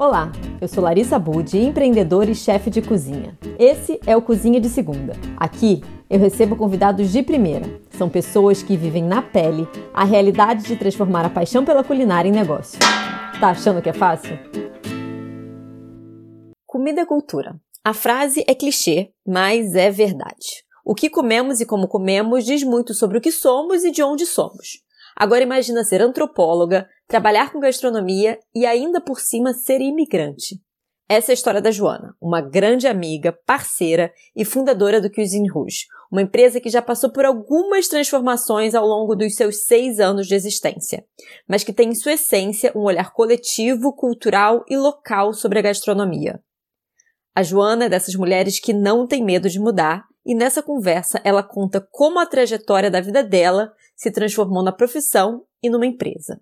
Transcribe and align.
Olá, 0.00 0.32
eu 0.62 0.66
sou 0.66 0.82
Larissa 0.82 1.18
Budi, 1.18 1.58
empreendedora 1.58 2.30
e 2.30 2.34
chefe 2.34 2.70
de 2.70 2.80
cozinha. 2.80 3.38
Esse 3.58 4.00
é 4.06 4.16
o 4.16 4.22
Cozinha 4.22 4.58
de 4.58 4.70
Segunda. 4.70 5.12
Aqui 5.36 5.82
eu 6.08 6.18
recebo 6.18 6.56
convidados 6.56 7.12
de 7.12 7.22
primeira. 7.22 7.66
São 7.90 8.08
pessoas 8.08 8.62
que 8.62 8.78
vivem 8.78 9.04
na 9.04 9.20
pele 9.20 9.68
a 9.92 10.02
realidade 10.02 10.64
de 10.64 10.74
transformar 10.74 11.26
a 11.26 11.28
paixão 11.28 11.66
pela 11.66 11.84
culinária 11.84 12.30
em 12.30 12.32
negócio. 12.32 12.78
Tá 13.38 13.50
achando 13.50 13.82
que 13.82 13.90
é 13.90 13.92
fácil? 13.92 14.38
Comida 16.64 17.02
é 17.02 17.04
cultura. 17.04 17.60
A 17.84 17.92
frase 17.92 18.42
é 18.48 18.54
clichê, 18.54 19.12
mas 19.26 19.74
é 19.74 19.90
verdade. 19.90 20.64
O 20.82 20.94
que 20.94 21.10
comemos 21.10 21.60
e 21.60 21.66
como 21.66 21.86
comemos 21.86 22.46
diz 22.46 22.64
muito 22.64 22.94
sobre 22.94 23.18
o 23.18 23.20
que 23.20 23.30
somos 23.30 23.84
e 23.84 23.90
de 23.90 24.02
onde 24.02 24.24
somos. 24.24 24.80
Agora 25.14 25.42
imagina 25.42 25.84
ser 25.84 26.00
antropóloga, 26.00 26.88
trabalhar 27.10 27.50
com 27.50 27.58
gastronomia 27.58 28.38
e 28.54 28.64
ainda 28.64 29.00
por 29.00 29.18
cima 29.18 29.52
ser 29.52 29.80
imigrante. 29.80 30.60
Essa 31.08 31.32
é 31.32 31.32
a 31.32 31.34
história 31.34 31.60
da 31.60 31.72
Joana, 31.72 32.14
uma 32.20 32.40
grande 32.40 32.86
amiga, 32.86 33.36
parceira 33.44 34.12
e 34.34 34.44
fundadora 34.44 35.00
do 35.00 35.10
Cuisine 35.10 35.50
Rouge, 35.50 35.86
uma 36.08 36.22
empresa 36.22 36.60
que 36.60 36.70
já 36.70 36.80
passou 36.80 37.10
por 37.10 37.24
algumas 37.24 37.88
transformações 37.88 38.76
ao 38.76 38.86
longo 38.86 39.16
dos 39.16 39.34
seus 39.34 39.64
seis 39.64 39.98
anos 39.98 40.28
de 40.28 40.36
existência, 40.36 41.04
mas 41.48 41.64
que 41.64 41.72
tem 41.72 41.88
em 41.88 41.94
sua 41.96 42.12
essência 42.12 42.72
um 42.76 42.82
olhar 42.82 43.12
coletivo, 43.12 43.92
cultural 43.92 44.64
e 44.68 44.76
local 44.76 45.34
sobre 45.34 45.58
a 45.58 45.62
gastronomia. 45.62 46.40
A 47.34 47.42
Joana 47.42 47.86
é 47.86 47.88
dessas 47.88 48.14
mulheres 48.14 48.60
que 48.60 48.72
não 48.72 49.04
tem 49.04 49.24
medo 49.24 49.50
de 49.50 49.58
mudar 49.58 50.04
e 50.24 50.32
nessa 50.32 50.62
conversa 50.62 51.20
ela 51.24 51.42
conta 51.42 51.84
como 51.90 52.20
a 52.20 52.26
trajetória 52.26 52.88
da 52.88 53.00
vida 53.00 53.24
dela 53.24 53.72
se 53.96 54.12
transformou 54.12 54.62
na 54.62 54.70
profissão 54.70 55.42
e 55.60 55.68
numa 55.68 55.86
empresa. 55.86 56.40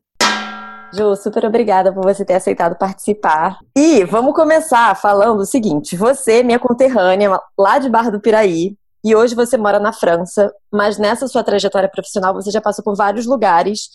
Ju, 0.93 1.15
super 1.17 1.45
obrigada 1.45 1.93
por 1.93 2.03
você 2.03 2.25
ter 2.25 2.35
aceitado 2.35 2.77
participar. 2.77 3.59
E 3.77 4.05
vamos 4.05 4.35
começar 4.35 4.95
falando 4.97 5.41
o 5.41 5.47
seguinte: 5.47 5.97
você, 5.97 6.43
minha 6.43 6.59
conterrânea, 6.59 7.39
lá 7.59 7.79
de 7.79 7.91
Barra 7.91 8.11
do 8.11 8.21
Piraí, 8.21 8.77
e 9.05 9.15
hoje 9.15 9.35
você 9.35 9.57
mora 9.57 9.79
na 9.79 9.93
França, 9.93 10.53
mas 10.73 10.99
nessa 10.99 11.29
sua 11.29 11.45
trajetória 11.45 11.89
profissional 11.89 12.35
você 12.35 12.51
já 12.51 12.61
passou 12.61 12.83
por 12.83 12.97
vários 12.97 13.27
lugares, 13.27 13.89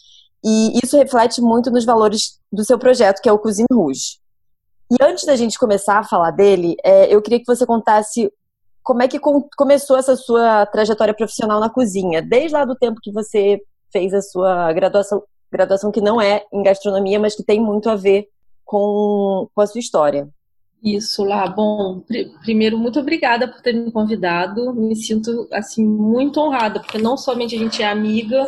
e 0.43 0.79
isso 0.83 0.97
reflete 0.97 1.41
muito 1.41 1.71
nos 1.71 1.85
valores 1.85 2.39
do 2.51 2.63
seu 2.63 2.77
projeto, 2.77 3.21
que 3.21 3.29
é 3.29 3.33
o 3.33 3.39
Cozinha 3.39 3.67
Rouge. 3.71 4.19
E 4.91 5.03
antes 5.03 5.25
da 5.25 5.35
gente 5.35 5.57
começar 5.57 5.97
a 5.97 6.03
falar 6.03 6.31
dele, 6.31 6.75
é, 6.83 7.13
eu 7.13 7.21
queria 7.21 7.39
que 7.39 7.47
você 7.47 7.65
contasse 7.65 8.31
como 8.83 9.01
é 9.01 9.07
que 9.07 9.19
começou 9.57 9.97
essa 9.97 10.15
sua 10.15 10.65
trajetória 10.65 11.13
profissional 11.13 11.59
na 11.59 11.69
cozinha? 11.69 12.21
Desde 12.21 12.53
lá 12.53 12.65
do 12.65 12.75
tempo 12.75 12.99
que 13.01 13.11
você 13.11 13.61
fez 13.91 14.13
a 14.13 14.21
sua 14.21 14.73
graduação, 14.73 15.23
graduação 15.53 15.91
que 15.91 16.01
não 16.01 16.19
é 16.19 16.43
em 16.51 16.61
gastronomia, 16.63 17.19
mas 17.19 17.35
que 17.35 17.43
tem 17.43 17.61
muito 17.61 17.89
a 17.89 17.95
ver 17.95 18.27
com, 18.65 19.47
com 19.53 19.61
a 19.61 19.67
sua 19.67 19.79
história. 19.79 20.27
Isso 20.83 21.23
lá, 21.23 21.47
bom, 21.47 22.01
pr 22.01 22.27
primeiro 22.43 22.77
muito 22.77 22.99
obrigada 22.99 23.47
por 23.47 23.61
ter 23.61 23.73
me 23.73 23.89
convidado. 23.89 24.73
Me 24.73 24.95
sinto 24.95 25.47
assim 25.53 25.85
muito 25.85 26.41
honrada, 26.41 26.81
porque 26.81 26.97
não 26.97 27.15
somente 27.15 27.55
a 27.55 27.57
gente 27.57 27.81
é 27.81 27.89
amiga, 27.89 28.45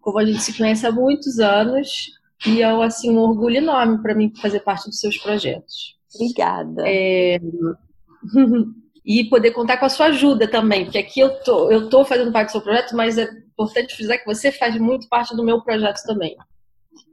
como 0.00 0.18
a 0.18 0.26
gente 0.26 0.42
se 0.42 0.56
conhece 0.56 0.86
há 0.86 0.92
muitos 0.92 1.38
anos, 1.38 2.10
e 2.46 2.60
é 2.60 2.66
assim 2.84 3.10
um 3.10 3.20
orgulho 3.20 3.56
enorme 3.56 4.02
para 4.02 4.14
mim 4.14 4.32
fazer 4.42 4.60
parte 4.60 4.86
dos 4.90 5.00
seus 5.00 5.16
projetos. 5.16 5.96
Obrigada. 6.14 6.82
É... 6.86 7.40
e 9.04 9.24
poder 9.24 9.52
contar 9.52 9.78
com 9.78 9.86
a 9.86 9.88
sua 9.88 10.06
ajuda 10.06 10.48
também, 10.48 10.84
porque 10.84 10.98
aqui 10.98 11.20
eu 11.20 11.42
tô, 11.42 11.70
eu 11.70 11.88
tô 11.88 12.04
fazendo 12.04 12.32
parte 12.32 12.48
do 12.48 12.52
seu 12.52 12.60
projeto, 12.60 12.96
mas 12.96 13.16
é 13.18 13.24
importante 13.24 13.94
frisar 13.94 14.18
que 14.18 14.26
você 14.26 14.52
faz 14.52 14.78
muito 14.78 15.08
parte 15.08 15.34
do 15.34 15.44
meu 15.44 15.62
projeto 15.62 16.02
também. 16.04 16.36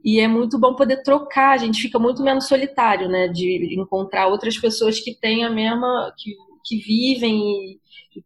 E 0.04 0.20
é 0.20 0.28
muito 0.28 0.58
bom 0.58 0.74
poder 0.74 1.02
trocar, 1.02 1.52
a 1.52 1.56
gente 1.56 1.80
fica 1.80 1.98
muito 1.98 2.22
menos 2.22 2.46
solitário, 2.46 3.08
né, 3.08 3.28
de 3.28 3.78
encontrar 3.80 4.28
outras 4.28 4.56
pessoas 4.58 5.00
que 5.00 5.14
têm 5.14 5.44
a 5.44 5.50
mesma, 5.50 6.12
que, 6.16 6.34
que 6.64 6.78
vivem 6.78 7.40
e 7.40 7.80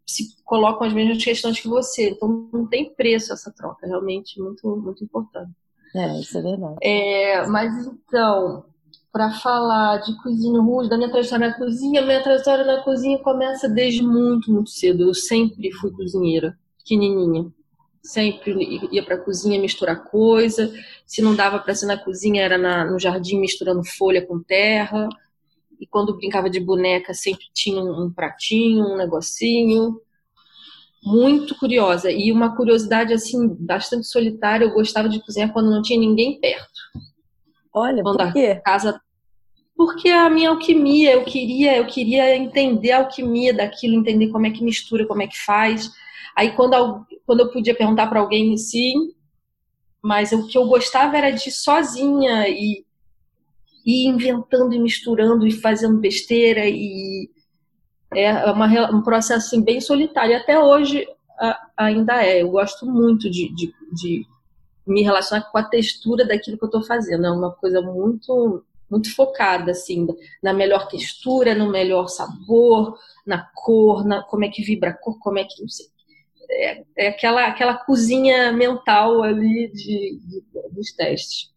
se 0.06 0.24
colocam 0.44 0.86
as 0.86 0.92
mesmas 0.92 1.22
questões 1.22 1.58
que 1.58 1.68
você. 1.68 2.10
Então 2.10 2.48
não 2.52 2.66
tem 2.66 2.94
preço 2.94 3.32
essa 3.32 3.52
troca, 3.52 3.86
é 3.86 3.88
realmente 3.88 4.40
muito, 4.40 4.76
muito 4.76 5.04
importante. 5.04 5.52
É, 5.94 6.20
isso 6.20 6.38
é 6.38 6.42
verdade. 6.42 6.76
É, 6.82 7.46
mas 7.46 7.86
então, 7.86 8.64
para 9.12 9.30
falar 9.32 9.98
de 9.98 10.16
cozinha 10.22 10.60
russa, 10.60 10.90
da 10.90 10.96
minha 10.96 11.10
trajetória 11.10 11.48
na 11.48 11.54
cozinha. 11.54 12.02
Minha 12.02 12.22
trajetória 12.22 12.64
na 12.64 12.82
cozinha 12.82 13.18
começa 13.18 13.68
desde 13.68 14.02
muito, 14.02 14.52
muito 14.52 14.70
cedo. 14.70 15.02
Eu 15.04 15.14
sempre 15.14 15.72
fui 15.72 15.90
cozinheira, 15.90 16.56
pequenininha. 16.78 17.50
Sempre 18.02 18.88
ia 18.90 19.02
para 19.02 19.16
a 19.16 19.20
cozinha 19.20 19.60
misturar 19.60 20.04
coisa. 20.04 20.72
Se 21.04 21.20
não 21.20 21.34
dava 21.34 21.58
para 21.58 21.74
ser 21.74 21.86
na 21.86 21.98
cozinha, 21.98 22.42
era 22.42 22.56
na, 22.56 22.84
no 22.84 22.98
jardim 22.98 23.38
misturando 23.38 23.84
folha 23.84 24.24
com 24.24 24.40
terra. 24.40 25.08
E 25.78 25.86
quando 25.86 26.16
brincava 26.16 26.48
de 26.48 26.60
boneca, 26.60 27.12
sempre 27.12 27.46
tinha 27.52 27.80
um, 27.82 28.04
um 28.04 28.12
pratinho, 28.12 28.84
um 28.84 28.96
negocinho. 28.96 30.00
Muito 31.02 31.58
curiosa. 31.58 32.12
E 32.12 32.30
uma 32.30 32.54
curiosidade, 32.54 33.12
assim, 33.12 33.48
bastante 33.58 34.06
solitária. 34.06 34.64
Eu 34.64 34.72
gostava 34.72 35.08
de 35.08 35.20
cozinhar 35.20 35.52
quando 35.52 35.70
não 35.70 35.82
tinha 35.82 35.98
ninguém 35.98 36.38
perto 36.38 36.80
Olha, 37.72 38.02
por 38.02 38.32
quê? 38.32 38.60
Casa 38.64 39.00
porque 39.80 40.10
a 40.10 40.28
minha 40.28 40.50
alquimia, 40.50 41.14
eu 41.14 41.24
queria, 41.24 41.78
eu 41.78 41.86
queria 41.86 42.36
entender 42.36 42.92
a 42.92 42.98
alquimia 42.98 43.54
daquilo, 43.54 43.94
entender 43.94 44.28
como 44.28 44.44
é 44.44 44.50
que 44.50 44.62
mistura, 44.62 45.06
como 45.06 45.22
é 45.22 45.26
que 45.26 45.38
faz. 45.42 45.90
Aí 46.36 46.50
quando, 46.52 47.06
quando 47.24 47.40
eu 47.40 47.50
podia 47.50 47.74
perguntar 47.74 48.06
para 48.06 48.20
alguém, 48.20 48.54
sim, 48.58 49.14
mas 50.02 50.32
o 50.32 50.46
que 50.46 50.58
eu 50.58 50.66
gostava 50.66 51.16
era 51.16 51.30
de 51.30 51.48
ir 51.48 51.52
sozinha 51.52 52.46
e 52.46 52.84
ir 53.86 54.06
inventando 54.06 54.74
e 54.74 54.78
misturando 54.78 55.46
e 55.46 55.50
fazendo 55.50 55.98
besteira 55.98 56.68
e 56.68 57.30
é 58.14 58.50
uma, 58.50 58.66
um 58.90 59.00
processo 59.00 59.46
assim, 59.46 59.64
bem 59.64 59.80
solitário. 59.80 60.36
Até 60.36 60.58
hoje 60.58 61.06
ainda 61.74 62.22
é. 62.22 62.42
Eu 62.42 62.50
gosto 62.50 62.84
muito 62.84 63.30
de, 63.30 63.48
de, 63.54 63.72
de 63.94 64.26
me 64.90 65.02
relacionar 65.02 65.50
com 65.50 65.58
a 65.58 65.62
textura 65.62 66.26
daquilo 66.26 66.58
que 66.58 66.64
eu 66.64 66.68
estou 66.68 66.82
fazendo. 66.82 67.26
É 67.26 67.30
uma 67.30 67.52
coisa 67.52 67.80
muito 67.80 68.64
muito 68.90 69.14
focada 69.14 69.70
assim 69.70 70.04
na 70.42 70.52
melhor 70.52 70.88
textura, 70.88 71.54
no 71.54 71.70
melhor 71.70 72.08
sabor, 72.08 72.98
na 73.24 73.48
cor, 73.54 74.04
na 74.04 74.22
como 74.24 74.44
é 74.44 74.48
que 74.48 74.62
vibra 74.62 74.90
a 74.90 74.92
cor, 74.92 75.16
como 75.20 75.38
é 75.38 75.44
que 75.44 75.62
não 75.62 75.68
sei. 75.68 75.86
É, 76.50 76.84
é 76.96 77.08
aquela 77.08 77.46
aquela 77.46 77.74
cozinha 77.74 78.52
mental 78.52 79.22
ali 79.22 79.70
de, 79.72 80.18
de, 80.20 80.42
dos 80.72 80.92
testes. 80.92 81.50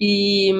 E, 0.00 0.52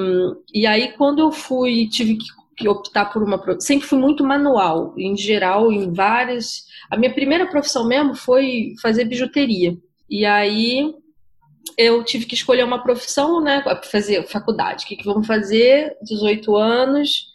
e 0.55 0.65
aí 0.65 0.93
quando 0.93 1.19
eu 1.19 1.33
fui 1.33 1.89
tive 1.89 2.17
que, 2.17 2.27
que 2.57 2.69
optar 2.69 3.07
por 3.07 3.21
uma 3.21 3.43
sempre 3.61 3.89
fui 3.89 3.99
muito 3.99 4.23
manual 4.23 4.95
em 4.97 5.17
geral 5.17 5.73
em 5.73 5.93
várias 5.93 6.67
a 6.89 6.97
minha 6.97 7.13
primeira 7.13 7.49
profissão 7.51 7.89
mesmo 7.89 8.15
foi 8.15 8.75
fazer 8.81 9.07
bijuteria 9.07 9.77
e 10.09 10.25
aí 10.25 10.95
eu 11.77 12.05
tive 12.05 12.27
que 12.27 12.35
escolher 12.35 12.65
uma 12.65 12.83
profissão, 12.83 13.41
né? 13.41 13.63
Fazer 13.91 14.27
faculdade. 14.29 14.85
O 14.85 14.89
que, 14.89 14.97
que 14.97 15.05
vamos 15.05 15.27
fazer? 15.27 15.97
18 16.03 16.57
anos. 16.57 17.33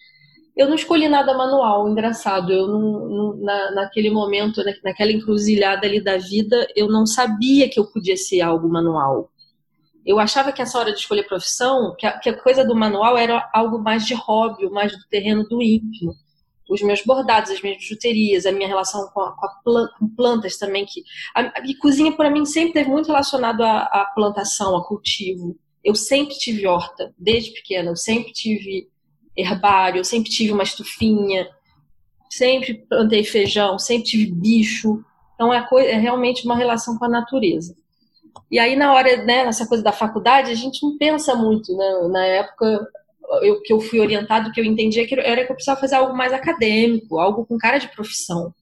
Eu 0.55 0.67
não 0.67 0.75
escolhi 0.75 1.07
nada 1.07 1.33
manual, 1.33 1.89
engraçado. 1.89 2.51
Eu 2.51 2.67
não, 2.67 3.09
não 3.09 3.37
na, 3.37 3.71
naquele 3.71 4.09
momento, 4.09 4.63
né, 4.63 4.75
naquela 4.83 5.11
encruzilhada 5.11 5.87
ali 5.87 6.01
da 6.03 6.17
vida, 6.17 6.67
eu 6.75 6.87
não 6.87 7.05
sabia 7.05 7.69
que 7.69 7.79
eu 7.79 7.85
podia 7.85 8.17
ser 8.17 8.41
algo 8.41 8.67
manual. 8.67 9.31
Eu 10.05 10.19
achava 10.19 10.51
que 10.51 10.61
essa 10.61 10.77
hora 10.77 10.91
de 10.91 10.99
escolher 10.99 11.27
profissão, 11.27 11.95
que 11.97 12.05
a, 12.05 12.17
que 12.17 12.29
a 12.29 12.37
coisa 12.37 12.65
do 12.65 12.75
manual 12.75 13.17
era 13.17 13.49
algo 13.53 13.79
mais 13.79 14.05
de 14.05 14.13
hobby, 14.13 14.69
mais 14.69 14.91
do 14.91 15.07
terreno 15.09 15.43
do 15.43 15.61
íntimo 15.61 16.15
os 16.69 16.81
meus 16.83 17.01
bordados, 17.01 17.49
as 17.49 17.61
minhas 17.61 17.79
bijuterias, 17.79 18.45
a 18.45 18.51
minha 18.51 18.67
relação 18.67 19.07
com, 19.07 19.21
a, 19.21 19.31
com, 19.31 19.45
a 19.77 19.89
com 19.97 20.07
plantas 20.15 20.55
também. 20.55 20.85
Que, 20.85 21.03
a, 21.35 21.41
a 21.41 21.61
cozinha, 21.81 22.11
para 22.11 22.29
mim, 22.29 22.45
sempre 22.45 22.73
teve 22.73 22.89
muito 22.89 23.07
relacionado 23.07 23.61
à, 23.63 23.81
à, 23.81 24.05
plantação, 24.13 24.77
a 24.77 24.85
cultivo. 24.85 25.57
Eu 25.83 25.95
sempre 25.95 26.37
tive 26.37 26.67
horta, 26.67 27.11
desde 27.17 27.51
pequena. 27.51 27.89
Eu 27.89 27.95
sempre 27.95 28.31
tive 28.31 28.87
herbário, 29.35 29.99
eu 29.99 30.03
sempre 30.03 30.29
tive 30.29 30.53
uma 30.53 30.63
estufinha, 30.63 31.49
sempre 32.29 32.85
plantei 32.87 33.23
feijão, 33.23 33.79
sempre 33.79 34.03
tive 34.03 34.31
bicho. 34.31 35.03
Então, 35.33 35.51
é, 35.51 35.65
coisa, 35.67 35.89
é 35.89 35.97
realmente 35.97 36.45
uma 36.45 36.55
relação 36.55 36.99
com 36.99 37.05
a 37.05 37.09
natureza. 37.09 37.75
E 38.51 38.59
aí, 38.59 38.75
na 38.75 38.93
hora, 38.93 39.23
né, 39.25 39.43
nessa 39.43 39.67
coisa 39.67 39.83
da 39.83 39.91
faculdade, 39.91 40.51
a 40.51 40.55
gente 40.55 40.83
não 40.83 40.97
pensa 40.99 41.35
muito, 41.35 41.75
né? 41.75 42.07
Na 42.09 42.25
época, 42.25 42.87
eu, 43.41 43.61
que 43.61 43.71
eu 43.71 43.79
fui 43.79 43.99
orientado, 43.99 44.51
que 44.51 44.59
eu 44.59 44.65
entendia 44.65 45.07
que 45.07 45.13
era 45.19 45.45
que 45.45 45.51
eu 45.51 45.55
precisava 45.55 45.79
fazer 45.79 45.95
algo 45.95 46.15
mais 46.15 46.33
acadêmico, 46.33 47.19
algo 47.19 47.45
com 47.45 47.57
cara 47.57 47.77
de 47.77 47.87
profissão. 47.89 48.53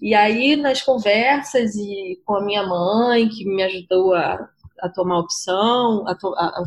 E 0.00 0.14
aí, 0.14 0.56
nas 0.56 0.82
conversas 0.82 1.74
e 1.76 2.20
com 2.24 2.36
a 2.36 2.44
minha 2.44 2.62
mãe, 2.62 3.28
que 3.28 3.44
me 3.44 3.62
ajudou 3.62 4.14
a, 4.14 4.48
a 4.80 4.88
tomar 4.88 5.18
opção, 5.18 6.06
a, 6.06 6.14
to, 6.14 6.34
a, 6.36 6.64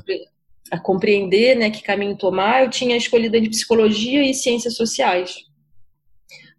a, 0.71 0.79
compreender 0.79 1.55
né, 1.55 1.69
que 1.69 1.83
caminho 1.83 2.17
tomar, 2.17 2.63
eu 2.63 2.69
tinha 2.69 2.97
escolhido 2.97 3.35
entre 3.35 3.49
psicologia 3.49 4.23
e 4.23 4.33
ciências 4.33 4.75
sociais. 4.75 5.35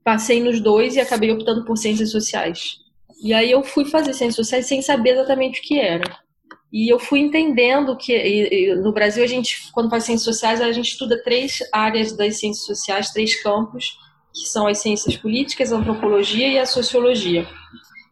Passei 0.05 0.43
nos 0.43 0.61
dois 0.61 0.97
e 0.97 1.01
acabei 1.01 1.31
optando 1.31 1.65
por 1.65 1.77
ciências 1.77 2.11
sociais. 2.11 2.79
E 3.21 3.35
aí 3.35 3.51
eu 3.51 3.65
fui 3.65 3.85
fazer 3.85 4.15
ciências 4.15 4.37
sociais 4.37 4.67
sem 4.67 4.81
saber 4.81 5.11
exatamente 5.11 5.61
o 5.61 5.63
que 5.63 5.81
era. 5.81 6.28
E 6.73 6.93
eu 6.93 6.99
fui 6.99 7.21
entendendo 7.21 7.97
que 7.97 8.13
e, 8.13 8.71
e, 8.71 8.75
no 8.75 8.93
Brasil 8.93 9.25
a 9.25 9.27
gente, 9.27 9.71
quando 9.73 9.89
faz 9.89 10.05
ciências 10.05 10.25
sociais, 10.35 10.61
a 10.61 10.71
gente 10.71 10.91
estuda 10.91 11.23
três 11.23 11.59
áreas 11.73 12.15
das 12.15 12.39
ciências 12.39 12.67
sociais, 12.67 13.11
três 13.11 13.43
campos, 13.43 13.97
que 14.35 14.47
são 14.47 14.67
as 14.67 14.79
ciências 14.79 15.17
políticas, 15.17 15.73
a 15.73 15.77
antropologia 15.77 16.47
e 16.47 16.59
a 16.59 16.67
sociologia. 16.67 17.47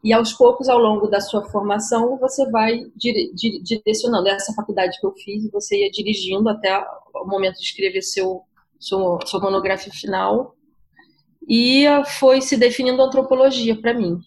E 0.02 0.12
aos 0.12 0.32
poucos, 0.32 0.68
ao 0.68 0.78
longo 0.78 1.06
da 1.08 1.20
sua 1.20 1.44
formação, 1.50 2.16
você 2.18 2.48
vai 2.50 2.78
dire, 2.94 3.32
dire, 3.34 3.62
direcionando. 3.62 4.28
Essa 4.28 4.54
faculdade 4.54 4.98
que 5.00 5.06
eu 5.06 5.12
fiz, 5.12 5.50
você 5.50 5.82
ia 5.82 5.90
dirigindo 5.90 6.48
até 6.48 6.78
o 7.14 7.26
momento 7.26 7.56
de 7.56 7.64
escrever 7.64 8.02
seu, 8.02 8.42
seu 8.78 9.18
sua 9.26 9.40
monografia 9.40 9.92
final. 9.92 10.54
E 11.48 11.84
foi 12.18 12.40
se 12.40 12.56
definindo 12.56 13.02
antropologia 13.02 13.76
para 13.76 13.92
mim. 13.92 14.18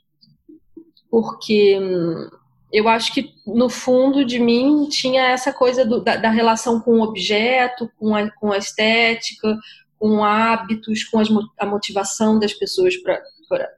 Porque 1.09 1.79
hum, 1.79 2.29
eu 2.71 2.87
acho 2.87 3.13
que 3.13 3.33
no 3.45 3.69
fundo 3.69 4.23
de 4.23 4.39
mim 4.39 4.87
tinha 4.89 5.29
essa 5.29 5.51
coisa 5.51 5.83
do, 5.83 6.01
da, 6.01 6.15
da, 6.15 6.29
relação 6.29 6.79
com 6.79 6.99
o 6.99 7.03
objeto, 7.03 7.89
com 7.97 8.15
a, 8.15 8.29
com 8.31 8.51
a 8.51 8.57
estética, 8.57 9.57
com 9.97 10.23
hábitos, 10.23 11.03
com 11.03 11.19
as, 11.19 11.27
a 11.59 11.65
motivação 11.65 12.39
das 12.39 12.53
pessoas 12.53 12.95
para 12.97 13.21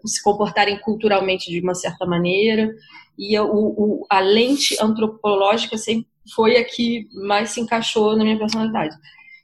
se 0.05 0.21
comportarem 0.21 0.77
culturalmente 0.79 1.49
de 1.49 1.61
uma 1.61 1.73
certa 1.73 2.05
maneira. 2.05 2.69
E 3.17 3.37
o, 3.39 3.45
o, 3.45 4.05
a 4.09 4.19
lente 4.19 4.75
antropológica 4.81 5.77
sempre 5.77 6.07
foi 6.35 6.57
a 6.57 6.63
que 6.63 7.07
mais 7.13 7.51
se 7.51 7.61
encaixou 7.61 8.15
na 8.15 8.23
minha 8.23 8.37
personalidade. 8.37 8.95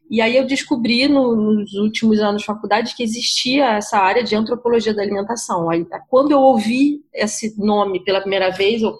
E 0.09 0.21
aí 0.21 0.37
eu 0.37 0.45
descobri 0.45 1.07
no, 1.07 1.35
nos 1.35 1.73
últimos 1.73 2.19
anos 2.19 2.41
de 2.41 2.45
faculdade 2.45 2.95
que 2.95 3.03
existia 3.03 3.75
essa 3.75 3.97
área 3.97 4.23
de 4.23 4.35
antropologia 4.35 4.93
da 4.93 5.01
alimentação. 5.01 5.69
Aí, 5.69 5.85
quando 6.09 6.31
eu 6.31 6.39
ouvi 6.39 7.01
esse 7.13 7.57
nome 7.57 8.03
pela 8.03 8.21
primeira 8.21 8.49
vez, 8.49 8.81
eu 8.81 8.95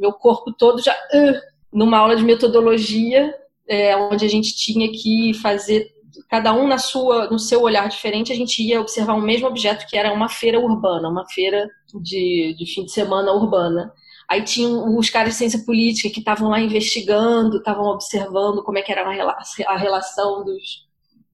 meu 0.00 0.12
corpo 0.12 0.52
todo 0.52 0.82
já. 0.82 0.92
Uh, 0.92 1.50
numa 1.72 1.98
aula 1.98 2.16
de 2.16 2.24
metodologia, 2.24 3.32
é, 3.68 3.96
onde 3.96 4.24
a 4.24 4.28
gente 4.28 4.56
tinha 4.56 4.90
que 4.90 5.32
fazer 5.34 5.92
cada 6.28 6.52
um 6.52 6.66
na 6.66 6.78
sua, 6.78 7.28
no 7.30 7.38
seu 7.38 7.62
olhar 7.62 7.88
diferente, 7.88 8.32
a 8.32 8.36
gente 8.36 8.62
ia 8.62 8.80
observar 8.80 9.14
o 9.14 9.20
mesmo 9.20 9.46
objeto 9.46 9.86
que 9.86 9.96
era 9.96 10.12
uma 10.12 10.28
feira 10.28 10.58
urbana, 10.58 11.08
uma 11.08 11.28
feira 11.28 11.68
de, 12.02 12.54
de 12.58 12.66
fim 12.66 12.84
de 12.84 12.92
semana 12.92 13.32
urbana. 13.32 13.92
Aí 14.28 14.42
tinham 14.42 14.96
os 14.96 15.10
caras 15.10 15.32
de 15.32 15.38
ciência 15.38 15.64
política 15.64 16.08
que 16.08 16.20
estavam 16.20 16.50
lá 16.50 16.60
investigando, 16.60 17.58
estavam 17.58 17.86
observando 17.86 18.62
como 18.62 18.78
é 18.78 18.82
que 18.82 18.92
era 18.92 19.02
a 19.02 19.76
relação 19.76 20.44
dos, 20.44 20.86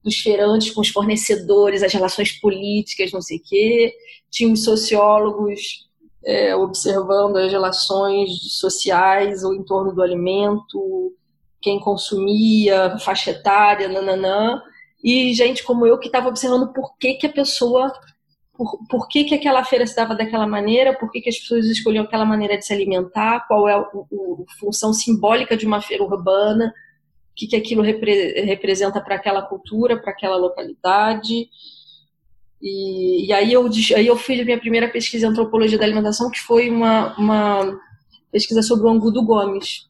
dos 0.03 0.15
feirantes 0.17 0.71
com 0.71 0.81
os 0.81 0.89
fornecedores, 0.89 1.83
as 1.83 1.93
relações 1.93 2.31
políticas, 2.39 3.11
não 3.11 3.21
sei 3.21 3.37
o 3.37 3.41
quê. 3.43 3.93
Tinha 4.31 4.51
os 4.51 4.63
sociólogos 4.63 5.86
é, 6.27 6.53
observando 6.53 7.37
as 7.37 7.49
relações 7.49 8.29
sociais 8.59 9.45
ou 9.45 9.55
em 9.55 9.63
torno 9.63 9.93
do 9.93 10.01
alimento, 10.01 11.15
quem 11.61 11.79
consumia, 11.79 12.99
faixa 12.99 13.31
etária, 13.31 13.87
nananã, 13.87 14.61
e 15.01 15.33
gente 15.33 15.63
como 15.63 15.87
eu 15.87 15.97
que 15.97 16.07
estava 16.07 16.27
observando 16.27 16.73
por 16.73 16.97
que, 16.97 17.13
que 17.13 17.27
a 17.27 17.31
pessoa, 17.31 17.93
por, 18.53 18.77
por 18.89 19.07
que, 19.07 19.23
que 19.23 19.35
aquela 19.35 19.63
feira 19.63 19.87
se 19.87 19.95
dava 19.95 20.15
daquela 20.15 20.45
maneira, 20.45 20.93
por 20.99 21.09
que, 21.09 21.21
que 21.21 21.29
as 21.29 21.37
pessoas 21.37 21.65
escolhiam 21.65 22.03
aquela 22.03 22.25
maneira 22.25 22.57
de 22.57 22.65
se 22.65 22.73
alimentar, 22.73 23.47
qual 23.47 23.69
é 23.69 23.73
a, 23.73 23.79
a, 23.79 24.59
função 24.59 24.91
simbólica 24.91 25.55
de 25.55 25.65
uma 25.65 25.81
feira 25.81 26.03
urbana, 26.03 26.73
o 27.31 27.35
que, 27.37 27.47
que 27.47 27.55
aquilo 27.55 27.81
repre, 27.81 28.41
representa 28.41 28.99
para 28.99 29.15
aquela 29.15 29.43
cultura, 29.43 29.97
para 29.97 30.11
aquela 30.11 30.35
localidade. 30.35 31.47
E, 32.61 33.27
e, 33.27 33.33
aí, 33.33 33.53
eu, 33.53 33.69
aí 33.95 34.07
eu 34.07 34.17
fiz 34.17 34.39
a 34.39 34.45
minha 34.45 34.59
primeira 34.59 34.89
pesquisa 34.89 35.27
em 35.27 35.29
antropologia 35.29 35.77
da 35.77 35.85
alimentação, 35.85 36.31
que 36.31 36.39
foi 36.39 36.69
uma, 36.69 37.15
uma 37.17 37.79
pesquisa 38.31 38.61
sobre 38.61 38.87
o 38.87 38.89
angu 38.89 39.11
do 39.11 39.23
Gomes, 39.23 39.87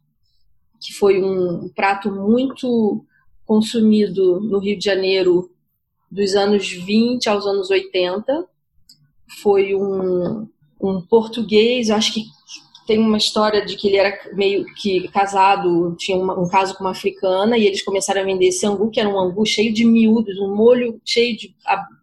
que 0.81 0.93
foi 0.93 1.21
um 1.21 1.69
prato 1.69 2.11
muito 2.11 3.05
consumido 3.45 4.41
no 4.41 4.59
Rio 4.59 4.77
de 4.77 4.83
Janeiro 4.83 5.49
dos 6.11 6.35
anos 6.35 6.69
20 6.69 7.29
aos 7.29 7.45
anos 7.45 7.69
80. 7.69 8.45
Foi 9.41 9.73
um, 9.73 10.47
um 10.81 11.01
português, 11.01 11.89
acho 11.89 12.13
que 12.13 12.25
tem 12.85 12.99
uma 12.99 13.17
história 13.17 13.65
de 13.65 13.75
que 13.75 13.87
ele 13.87 13.97
era 13.97 14.17
meio 14.33 14.65
que 14.75 15.07
casado, 15.09 15.93
tinha 15.97 16.17
uma, 16.17 16.39
um 16.39 16.47
caso 16.47 16.73
com 16.75 16.85
uma 16.85 16.91
africana, 16.91 17.57
e 17.57 17.65
eles 17.65 17.83
começaram 17.83 18.21
a 18.21 18.25
vender 18.25 18.47
esse 18.47 18.65
angu, 18.65 18.89
que 18.89 18.99
era 18.99 19.09
um 19.09 19.19
angu 19.19 19.45
cheio 19.45 19.73
de 19.73 19.85
miúdos, 19.85 20.39
um 20.39 20.55
molho 20.55 20.99
cheio 21.03 21.35
de 21.35 21.53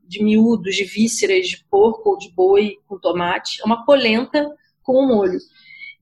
de 0.07 0.23
miúdos, 0.23 0.77
de 0.77 0.85
vísceras 0.85 1.47
de 1.47 1.65
porco 1.71 2.11
ou 2.11 2.19
de 2.19 2.31
boi 2.31 2.79
com 2.87 2.99
tomate. 2.99 3.61
É 3.61 3.65
uma 3.65 3.85
polenta 3.85 4.51
com 4.83 5.05
um 5.05 5.09
molho. 5.09 5.39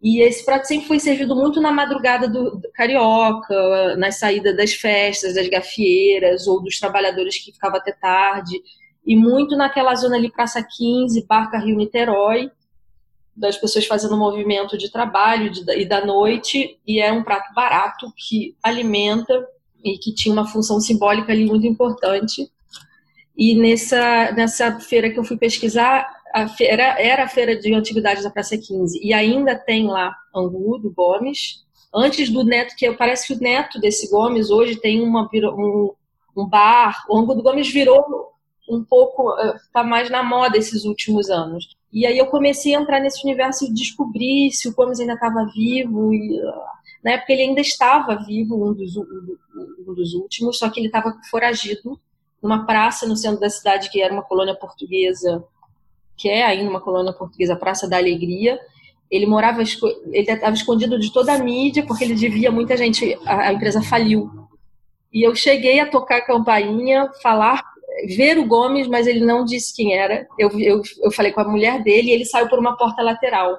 E 0.02 0.20
esse 0.20 0.44
prato 0.44 0.66
sempre 0.66 0.88
foi 0.88 0.98
servido 0.98 1.36
muito 1.36 1.60
na 1.60 1.70
madrugada 1.70 2.26
do, 2.26 2.56
do 2.56 2.72
carioca, 2.72 3.96
na 3.96 4.10
saída 4.10 4.52
das 4.54 4.72
festas, 4.72 5.36
das 5.36 5.48
gafieiras 5.48 6.48
ou 6.48 6.60
dos 6.60 6.80
trabalhadores 6.80 7.38
que 7.38 7.52
ficavam 7.52 7.78
até 7.78 7.92
tarde. 7.92 8.60
E 9.06 9.14
muito 9.14 9.56
naquela 9.56 9.94
zona 9.94 10.16
ali, 10.16 10.28
Praça 10.30 10.60
15, 10.60 11.24
Barca 11.24 11.56
Rio 11.56 11.76
Niterói, 11.76 12.50
das 13.34 13.56
pessoas 13.56 13.86
fazendo 13.86 14.16
movimento 14.16 14.76
de 14.76 14.90
trabalho 14.90 15.50
de, 15.50 15.62
e 15.78 15.84
da 15.84 16.04
noite. 16.04 16.80
E 16.84 17.00
é 17.00 17.12
um 17.12 17.22
prato 17.22 17.54
barato 17.54 18.12
que 18.16 18.56
alimenta 18.60 19.46
e 19.84 19.98
que 19.98 20.12
tinha 20.12 20.32
uma 20.32 20.46
função 20.48 20.80
simbólica 20.80 21.32
ali 21.32 21.46
muito 21.46 21.66
importante. 21.66 22.50
E 23.36 23.54
nessa, 23.54 24.32
nessa 24.32 24.78
feira 24.80 25.10
que 25.10 25.18
eu 25.18 25.24
fui 25.24 25.36
pesquisar, 25.36 26.06
a 26.32 26.48
feira, 26.48 26.82
era 27.00 27.24
a 27.24 27.28
feira 27.28 27.56
de 27.56 27.74
antiguidades 27.74 28.24
da 28.24 28.30
Praça 28.30 28.56
15, 28.56 29.00
e 29.02 29.12
ainda 29.12 29.54
tem 29.54 29.86
lá 29.86 30.14
Angu, 30.34 30.78
do 30.78 30.90
Gomes. 30.90 31.62
Antes 31.94 32.30
do 32.30 32.42
Neto, 32.42 32.74
que 32.76 32.90
parece 32.92 33.26
que 33.26 33.34
o 33.34 33.40
neto 33.40 33.78
desse 33.78 34.10
Gomes 34.10 34.50
hoje 34.50 34.76
tem 34.76 35.02
uma, 35.02 35.28
um, 35.34 35.92
um 36.34 36.48
bar. 36.48 37.04
O 37.08 37.18
Angu 37.18 37.34
do 37.34 37.42
Gomes 37.42 37.70
virou 37.70 38.32
um 38.66 38.82
pouco, 38.82 39.34
está 39.56 39.84
mais 39.84 40.08
na 40.08 40.22
moda 40.22 40.56
esses 40.56 40.84
últimos 40.84 41.28
anos. 41.28 41.76
E 41.92 42.06
aí 42.06 42.16
eu 42.16 42.26
comecei 42.28 42.74
a 42.74 42.80
entrar 42.80 43.00
nesse 43.00 43.22
universo 43.26 43.66
e 43.66 43.74
descobrir 43.74 44.50
se 44.52 44.68
o 44.68 44.74
Gomes 44.74 45.00
ainda 45.00 45.12
estava 45.12 45.44
vivo. 45.54 46.14
E, 46.14 46.40
na 47.04 47.12
época 47.12 47.32
ele 47.34 47.42
ainda 47.42 47.60
estava 47.60 48.16
vivo, 48.24 48.70
um 48.70 48.72
dos, 48.72 48.96
um 48.96 49.92
dos 49.94 50.14
últimos, 50.14 50.58
só 50.58 50.70
que 50.70 50.80
ele 50.80 50.86
estava 50.86 51.14
foragido 51.30 52.00
numa 52.42 52.66
praça 52.66 53.06
no 53.06 53.16
centro 53.16 53.40
da 53.40 53.48
cidade 53.48 53.90
que 53.90 54.02
era 54.02 54.12
uma 54.12 54.22
colônia 54.22 54.54
portuguesa, 54.54 55.44
que 56.16 56.28
é 56.28 56.44
ainda 56.44 56.68
uma 56.68 56.80
colônia 56.80 57.12
portuguesa, 57.12 57.56
Praça 57.56 57.88
da 57.88 57.96
Alegria. 57.96 58.58
Ele 59.10 59.26
morava, 59.26 59.62
ele 59.62 60.30
estava 60.30 60.54
escondido 60.54 60.98
de 60.98 61.12
toda 61.12 61.32
a 61.32 61.38
mídia 61.38 61.84
porque 61.86 62.04
ele 62.04 62.14
devia 62.14 62.50
muita 62.50 62.76
gente, 62.76 63.18
a, 63.26 63.48
a 63.48 63.52
empresa 63.52 63.82
faliu. 63.82 64.30
E 65.12 65.26
eu 65.26 65.34
cheguei 65.34 65.78
a 65.78 65.88
tocar 65.88 66.18
a 66.18 66.24
campainha, 66.24 67.10
falar, 67.22 67.62
ver 68.16 68.38
o 68.38 68.46
Gomes, 68.46 68.88
mas 68.88 69.06
ele 69.06 69.24
não 69.24 69.44
disse 69.44 69.74
quem 69.74 69.94
era. 69.94 70.26
Eu, 70.38 70.50
eu, 70.58 70.82
eu 71.02 71.12
falei 71.12 71.32
com 71.32 71.40
a 71.42 71.48
mulher 71.48 71.82
dele 71.82 72.08
e 72.08 72.12
ele 72.12 72.24
saiu 72.24 72.48
por 72.48 72.58
uma 72.58 72.76
porta 72.76 73.02
lateral. 73.02 73.58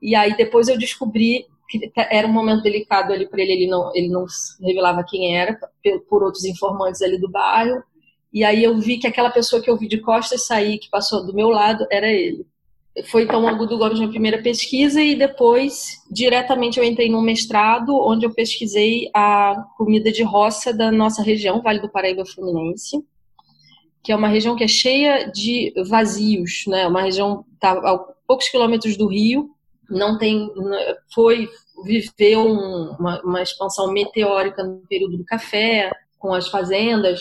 E 0.00 0.14
aí 0.14 0.36
depois 0.36 0.68
eu 0.68 0.78
descobri 0.78 1.46
que 1.68 1.90
era 1.96 2.26
um 2.28 2.32
momento 2.32 2.62
delicado 2.62 3.12
ali 3.12 3.26
para 3.26 3.40
ele, 3.40 3.52
ele 3.52 3.66
não, 3.66 3.90
ele 3.94 4.08
não 4.08 4.26
revelava 4.60 5.02
quem 5.02 5.34
era, 5.34 5.58
por 6.08 6.22
outros 6.22 6.44
informantes 6.44 7.00
ali 7.00 7.18
do 7.18 7.30
bairro. 7.30 7.82
E 8.34 8.42
aí 8.42 8.64
eu 8.64 8.76
vi 8.76 8.98
que 8.98 9.06
aquela 9.06 9.30
pessoa 9.30 9.62
que 9.62 9.70
eu 9.70 9.76
vi 9.76 9.86
de 9.86 9.98
costas 9.98 10.44
sair, 10.44 10.78
que 10.78 10.90
passou 10.90 11.24
do 11.24 11.32
meu 11.32 11.50
lado, 11.50 11.86
era 11.88 12.10
ele. 12.10 12.44
Foi 13.06 13.22
então 13.22 13.44
o 13.44 13.48
Agudo 13.48 13.78
Gomes 13.78 13.98
minha 13.98 14.10
primeira 14.10 14.42
pesquisa 14.42 15.00
e 15.00 15.14
depois 15.14 16.02
diretamente 16.10 16.78
eu 16.78 16.84
entrei 16.84 17.08
num 17.08 17.22
mestrado 17.22 17.96
onde 17.96 18.26
eu 18.26 18.34
pesquisei 18.34 19.08
a 19.14 19.64
comida 19.76 20.10
de 20.10 20.24
roça 20.24 20.72
da 20.72 20.90
nossa 20.90 21.22
região, 21.22 21.62
Vale 21.62 21.80
do 21.80 21.88
Paraíba 21.88 22.24
Fluminense, 22.26 23.04
que 24.02 24.10
é 24.10 24.16
uma 24.16 24.28
região 24.28 24.56
que 24.56 24.64
é 24.64 24.68
cheia 24.68 25.30
de 25.30 25.72
vazios, 25.88 26.64
né? 26.66 26.88
Uma 26.88 27.02
região 27.02 27.44
tá 27.60 27.72
a 27.72 27.98
poucos 28.26 28.48
quilômetros 28.48 28.96
do 28.96 29.06
Rio, 29.06 29.50
não 29.88 30.18
tem, 30.18 30.50
foi 31.12 31.48
viveu 31.84 32.46
um, 32.46 32.96
uma, 32.98 33.20
uma 33.22 33.42
expansão 33.42 33.92
meteórica 33.92 34.62
no 34.62 34.78
período 34.88 35.18
do 35.18 35.24
café, 35.24 35.90
com 36.24 36.32
as 36.32 36.48
fazendas, 36.48 37.20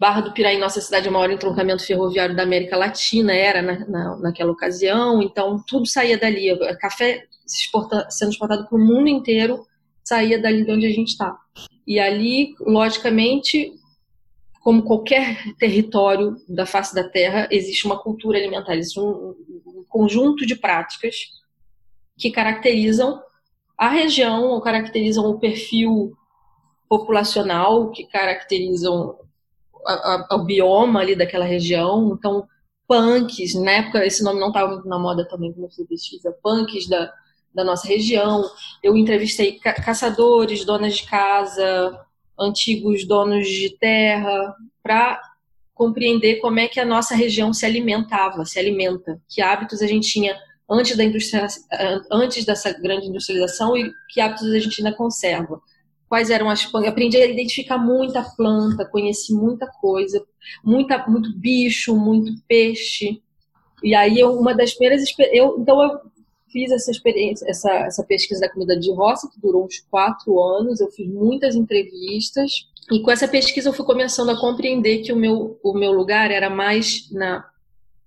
Barra 0.00 0.22
do 0.22 0.32
Piraí, 0.32 0.58
nossa 0.58 0.80
cidade, 0.80 1.06
é 1.06 1.10
o 1.10 1.12
maior 1.12 1.30
entroncamento 1.30 1.84
ferroviário 1.84 2.34
da 2.34 2.42
América 2.42 2.76
Latina, 2.76 3.32
era 3.32 3.62
na, 3.62 3.78
na, 3.86 4.16
naquela 4.16 4.52
ocasião, 4.52 5.22
então 5.22 5.62
tudo 5.66 5.86
saía 5.86 6.18
dali. 6.18 6.58
Café 6.78 7.24
exporta, 7.46 8.06
sendo 8.10 8.32
exportado 8.32 8.66
para 8.66 8.76
o 8.76 8.80
mundo 8.80 9.08
inteiro, 9.08 9.66
saía 10.02 10.40
dali 10.40 10.64
de 10.64 10.72
onde 10.72 10.86
a 10.86 10.90
gente 10.90 11.08
está. 11.08 11.36
E 11.86 12.00
ali, 12.00 12.54
logicamente, 12.60 13.72
como 14.60 14.82
qualquer 14.82 15.54
território 15.58 16.36
da 16.48 16.66
face 16.66 16.94
da 16.94 17.08
Terra, 17.08 17.46
existe 17.50 17.86
uma 17.86 17.98
cultura 18.02 18.38
alimentar, 18.38 18.74
existe 18.74 18.98
um, 18.98 19.34
um 19.66 19.84
conjunto 19.88 20.44
de 20.44 20.56
práticas 20.56 21.14
que 22.18 22.30
caracterizam 22.30 23.20
a 23.78 23.88
região, 23.88 24.44
ou 24.44 24.60
caracterizam 24.60 25.26
o 25.26 25.38
perfil 25.38 26.16
populacional, 26.88 27.90
que 27.90 28.06
caracterizam 28.06 29.18
a, 29.86 30.26
a, 30.30 30.36
o 30.36 30.44
bioma 30.44 31.00
ali 31.00 31.14
daquela 31.14 31.44
região. 31.44 32.16
Então, 32.18 32.46
punks, 32.88 33.54
na 33.54 33.72
época 33.72 34.04
esse 34.04 34.22
nome 34.22 34.40
não 34.40 34.48
estava 34.48 34.72
muito 34.72 34.88
na 34.88 34.98
moda 34.98 35.26
também, 35.28 35.52
como 35.52 35.66
eu 35.66 35.70
fiz 35.70 35.86
pesquisa, 35.86 36.36
punks 36.42 36.88
da, 36.88 37.12
da 37.54 37.64
nossa 37.64 37.88
região. 37.88 38.44
Eu 38.82 38.96
entrevistei 38.96 39.58
ca 39.58 39.72
caçadores, 39.74 40.64
donas 40.64 40.96
de 40.96 41.04
casa, 41.04 42.00
antigos 42.38 43.06
donos 43.06 43.48
de 43.48 43.76
terra, 43.78 44.54
para 44.82 45.20
compreender 45.74 46.36
como 46.36 46.58
é 46.58 46.68
que 46.68 46.80
a 46.80 46.84
nossa 46.84 47.14
região 47.14 47.52
se 47.52 47.66
alimentava, 47.66 48.44
se 48.44 48.58
alimenta, 48.58 49.20
que 49.28 49.42
hábitos 49.42 49.82
a 49.82 49.86
gente 49.86 50.08
tinha 50.08 50.36
antes 50.68 50.96
da 50.96 51.04
indústria, 51.04 51.46
antes 52.10 52.44
dessa 52.44 52.72
grande 52.72 53.06
industrialização 53.06 53.76
e 53.76 53.92
que 54.08 54.20
hábitos 54.20 54.50
a 54.50 54.58
gente 54.58 54.82
ainda 54.82 54.96
conserva. 54.96 55.60
Quais 56.08 56.30
eram 56.30 56.48
as 56.48 56.72
eu 56.72 56.88
aprendi 56.88 57.16
a 57.16 57.26
identificar 57.26 57.78
muita 57.78 58.22
planta, 58.22 58.84
conheci 58.84 59.34
muita 59.34 59.66
coisa, 59.66 60.24
muita 60.64 61.06
muito 61.08 61.36
bicho, 61.36 61.96
muito 61.96 62.32
peixe. 62.46 63.20
E 63.82 63.94
aí 63.94 64.18
eu, 64.18 64.38
uma 64.38 64.54
das 64.54 64.72
primeiras 64.74 65.02
eu 65.32 65.56
então 65.58 65.82
eu 65.82 66.00
fiz 66.50 66.70
essa 66.70 66.90
experiência, 66.90 67.46
essa, 67.48 67.70
essa 67.70 68.04
pesquisa 68.04 68.40
da 68.40 68.48
comida 68.48 68.78
de 68.78 68.90
roça 68.92 69.28
que 69.32 69.40
durou 69.40 69.64
uns 69.64 69.80
quatro 69.90 70.40
anos. 70.40 70.80
Eu 70.80 70.90
fiz 70.90 71.08
muitas 71.08 71.54
entrevistas 71.54 72.68
e 72.90 73.00
com 73.00 73.10
essa 73.10 73.26
pesquisa 73.26 73.68
eu 73.68 73.72
fui 73.72 73.84
começando 73.84 74.30
a 74.30 74.40
compreender 74.40 75.02
que 75.02 75.12
o 75.12 75.16
meu, 75.16 75.58
o 75.62 75.74
meu 75.74 75.92
lugar 75.92 76.30
era 76.30 76.48
mais 76.48 77.10
na 77.10 77.44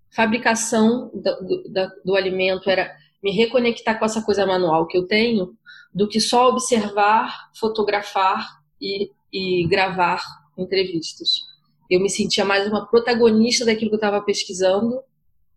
fabricação 0.10 1.12
do, 1.14 1.64
do, 1.70 1.92
do 2.06 2.16
alimento, 2.16 2.70
era 2.70 2.92
me 3.22 3.32
reconectar 3.32 4.00
com 4.00 4.06
essa 4.06 4.22
coisa 4.22 4.46
manual 4.46 4.88
que 4.88 4.98
eu 4.98 5.06
tenho, 5.06 5.54
do 5.94 6.08
que 6.08 6.20
só 6.20 6.50
observar, 6.50 7.50
fotografar 7.60 8.60
e, 8.82 9.12
e 9.32 9.68
gravar 9.68 10.22
entrevistas. 10.58 11.42
Eu 11.90 12.00
me 12.00 12.10
sentia 12.10 12.46
mais 12.46 12.68
uma 12.68 12.86
protagonista 12.86 13.66
daquilo 13.66 13.90
que 13.90 13.96
eu 13.96 14.00
estava 14.00 14.22
pesquisando 14.22 15.02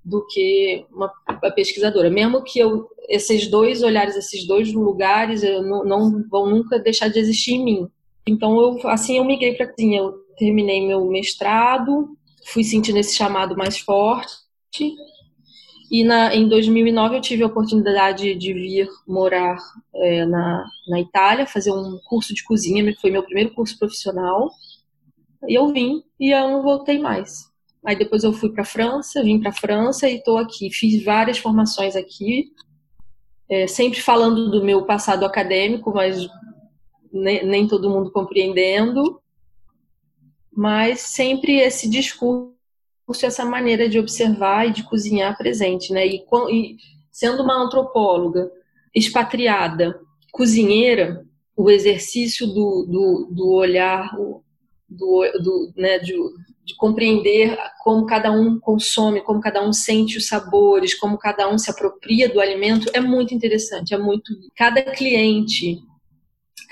do 0.04 0.26
que 0.26 0.84
uma, 0.90 1.12
pesquisadora. 1.54 2.10
Mesmo 2.10 2.42
que 2.42 2.58
eu, 2.58 2.88
esses 3.08 3.48
dois 3.48 3.82
olhares, 3.82 4.16
esses 4.16 4.46
dois 4.46 4.72
lugares, 4.72 5.42
não, 5.42 5.84
não 5.84 6.24
vão 6.28 6.48
nunca 6.48 6.78
deixar 6.78 7.08
de 7.08 7.18
existir 7.18 7.52
em 7.52 7.64
mim. 7.64 7.88
Então, 8.26 8.60
eu, 8.60 8.88
assim, 8.88 9.18
eu 9.18 9.24
migrei 9.24 9.54
para 9.54 9.66
a 9.66 9.68
cozinha. 9.68 10.00
Eu 10.00 10.12
terminei 10.36 10.86
meu 10.86 11.06
mestrado, 11.06 12.16
fui 12.46 12.64
sentindo 12.64 12.98
esse 12.98 13.14
chamado 13.14 13.56
mais 13.56 13.78
forte. 13.78 14.34
E 15.92 16.02
na, 16.02 16.34
em 16.34 16.48
2009 16.48 17.16
eu 17.16 17.20
tive 17.20 17.42
a 17.42 17.46
oportunidade 17.46 18.34
de 18.34 18.54
vir 18.54 18.88
morar 19.06 19.58
é, 19.94 20.24
na, 20.24 20.64
na 20.88 20.98
Itália, 20.98 21.46
fazer 21.46 21.70
um 21.70 22.00
curso 22.06 22.32
de 22.32 22.42
cozinha, 22.44 22.96
foi 22.98 23.10
meu 23.10 23.22
primeiro 23.22 23.52
curso 23.52 23.78
profissional. 23.78 24.50
E 25.46 25.52
eu 25.52 25.70
vim 25.70 26.02
e 26.18 26.30
eu 26.30 26.48
não 26.48 26.62
voltei 26.62 26.98
mais. 26.98 27.44
Aí 27.84 27.94
depois 27.94 28.24
eu 28.24 28.32
fui 28.32 28.48
para 28.48 28.64
França, 28.64 29.22
vim 29.22 29.38
para 29.38 29.52
França 29.52 30.08
e 30.08 30.16
estou 30.16 30.38
aqui. 30.38 30.70
Fiz 30.70 31.04
várias 31.04 31.36
formações 31.36 31.94
aqui, 31.94 32.50
é, 33.46 33.66
sempre 33.66 34.00
falando 34.00 34.50
do 34.50 34.64
meu 34.64 34.86
passado 34.86 35.26
acadêmico, 35.26 35.92
mas 35.92 36.26
nem 37.12 37.68
todo 37.68 37.90
mundo 37.90 38.10
compreendendo, 38.10 39.20
mas 40.50 41.00
sempre 41.00 41.58
esse 41.58 41.86
discurso, 41.90 42.51
essa 43.26 43.44
maneira 43.44 43.88
de 43.88 43.98
observar 43.98 44.68
e 44.68 44.72
de 44.72 44.82
cozinhar 44.84 45.36
presente, 45.36 45.92
né? 45.92 46.06
E, 46.06 46.24
e 46.50 46.76
sendo 47.10 47.42
uma 47.42 47.62
antropóloga 47.62 48.50
expatriada, 48.94 50.00
cozinheira, 50.30 51.24
o 51.56 51.70
exercício 51.70 52.46
do, 52.46 52.86
do, 52.88 53.28
do 53.30 53.50
olhar, 53.52 54.10
do, 54.88 55.24
do, 55.42 55.72
né, 55.76 55.98
de, 55.98 56.14
de 56.64 56.74
compreender 56.76 57.58
como 57.82 58.06
cada 58.06 58.32
um 58.32 58.58
consome, 58.58 59.20
como 59.20 59.40
cada 59.40 59.62
um 59.66 59.72
sente 59.72 60.16
os 60.16 60.26
sabores, 60.26 60.94
como 60.98 61.18
cada 61.18 61.48
um 61.48 61.58
se 61.58 61.70
apropria 61.70 62.28
do 62.28 62.40
alimento, 62.40 62.90
é 62.94 63.00
muito 63.00 63.34
interessante, 63.34 63.94
é 63.94 63.98
muito. 63.98 64.32
Cada 64.56 64.82
cliente 64.82 65.82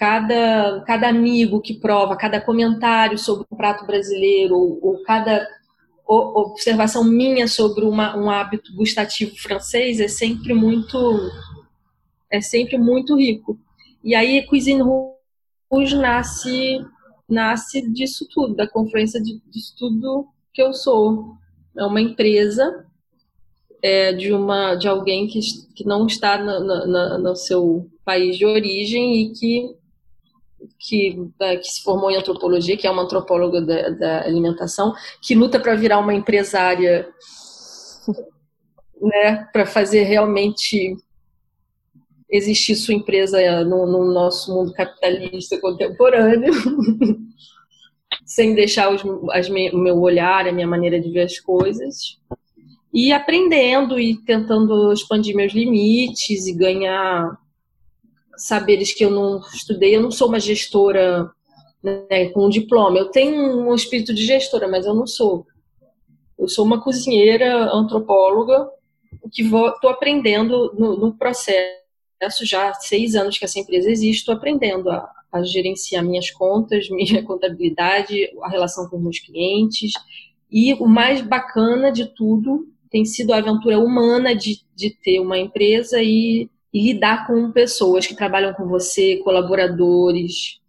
cada, 0.01 0.83
cada 0.87 1.09
amigo 1.11 1.61
que 1.61 1.75
prova, 1.75 2.17
cada 2.17 2.41
comentário 2.41 3.19
sobre 3.19 3.47
um 3.53 3.55
prato 3.55 3.85
brasileiro, 3.85 4.57
ou, 4.57 4.79
ou 4.83 5.03
cada 5.03 5.47
observação 6.15 7.05
minha 7.05 7.47
sobre 7.47 7.85
uma, 7.85 8.17
um 8.17 8.31
hábito 8.31 8.75
gustativo 8.75 9.37
francês 9.37 10.01
é 10.01 10.09
sempre 10.09 10.53
muito 10.53 10.99
é 12.31 12.41
sempre 12.41 12.79
muito 12.79 13.17
rico. 13.17 13.59
E 14.03 14.15
aí 14.15 14.45
Cuisine 14.47 14.83
Rouge 14.83 15.97
nasce 15.97 16.85
nasce 17.29 17.89
disso 17.93 18.27
tudo, 18.29 18.55
da 18.57 18.67
confluência 18.67 19.23
de, 19.23 19.41
disso 19.49 19.75
tudo 19.79 20.27
que 20.53 20.61
eu 20.61 20.73
sou. 20.73 21.37
É 21.77 21.85
uma 21.85 22.01
empresa 22.01 22.85
é, 23.83 24.13
de 24.13 24.33
uma 24.33 24.75
de 24.75 24.89
alguém 24.89 25.27
que, 25.27 25.41
que 25.75 25.85
não 25.85 26.07
está 26.07 26.37
no, 26.39 27.37
seu 27.37 27.89
país 28.05 28.37
de 28.37 28.45
origem 28.45 29.23
e 29.23 29.33
que 29.33 29.77
que, 30.79 31.31
é, 31.41 31.57
que 31.57 31.67
se 31.67 31.83
formou 31.83 32.11
em 32.11 32.17
antropologia, 32.17 32.77
que 32.77 32.87
é 32.87 32.91
uma 32.91 33.03
antropóloga 33.03 33.61
da, 33.61 33.91
da 33.91 34.25
alimentação, 34.25 34.95
que 35.23 35.35
luta 35.35 35.59
para 35.59 35.75
virar 35.75 35.99
uma 35.99 36.15
empresária, 36.15 37.09
né, 39.01 39.49
para 39.53 39.67
fazer 39.67 40.03
realmente 40.03 40.97
existir 42.31 42.77
sua 42.77 42.95
empresa 42.95 43.65
no, 43.65 43.87
no 43.87 44.13
nosso 44.13 44.55
mundo 44.55 44.73
capitalista 44.73 45.61
contemporâneo, 45.61 46.53
sem 48.25 48.55
deixar 48.55 48.93
os, 48.93 49.03
as, 49.33 49.49
o 49.49 49.79
meu 49.79 49.99
olhar, 50.01 50.47
a 50.47 50.53
minha 50.53 50.67
maneira 50.67 51.01
de 51.01 51.11
ver 51.11 51.23
as 51.23 51.39
coisas, 51.41 52.19
e 52.93 53.13
aprendendo 53.13 53.99
e 53.99 54.17
tentando 54.17 54.93
expandir 54.93 55.35
meus 55.35 55.53
limites 55.53 56.47
e 56.47 56.53
ganhar 56.53 57.37
saberes 58.41 58.95
que 58.95 59.05
eu 59.05 59.11
não 59.11 59.41
estudei. 59.53 59.95
Eu 59.95 60.03
não 60.03 60.11
sou 60.11 60.29
uma 60.29 60.41
gestora 60.41 61.31
né, 61.83 62.31
com 62.31 62.47
um 62.47 62.49
diploma. 62.49 62.99
Eu 62.99 63.11
tenho 63.11 63.59
um 63.59 63.75
espírito 63.75 64.15
de 64.15 64.25
gestora, 64.25 64.67
mas 64.67 64.87
eu 64.87 64.95
não 64.95 65.07
sou. 65.07 65.47
Eu 66.39 66.49
sou 66.49 66.65
uma 66.65 66.83
cozinheira, 66.83 67.71
antropóloga, 67.71 68.67
que 69.31 69.43
estou 69.43 69.91
aprendendo 69.91 70.75
no, 70.79 70.97
no, 70.97 71.15
processo. 71.15 71.77
Já 72.43 72.71
há 72.71 72.75
seis 72.75 73.15
anos 73.15 73.39
que 73.39 73.45
essa 73.45 73.59
empresa 73.59 73.91
existe, 73.91 74.21
estou 74.21 74.35
aprendendo 74.35 74.91
a, 74.91 75.11
a 75.31 75.43
gerenciar 75.43 76.03
minhas 76.03 76.31
contas, 76.31 76.89
minha 76.91 77.23
contabilidade, 77.23 78.31
a 78.43 78.49
relação 78.49 78.89
com 78.89 78.99
meus 78.99 79.19
clientes. 79.19 79.93
E 80.51 80.73
o 80.75 80.87
mais 80.87 81.21
bacana 81.21 81.93
de 81.93 82.07
tudo 82.07 82.67
tem 82.91 83.05
sido 83.05 83.33
a 83.33 83.37
aventura 83.37 83.79
humana 83.79 84.35
de, 84.35 84.63
de 84.75 84.91
ter 84.91 85.21
uma 85.21 85.39
empresa 85.39 86.03
e 86.03 86.49
e 86.73 86.93
lidar 86.93 87.27
com 87.27 87.51
pessoas 87.51 88.07
que 88.07 88.15
trabalham 88.15 88.55
com 88.55 88.67
você, 88.67 89.17
colaboradores. 89.25 90.61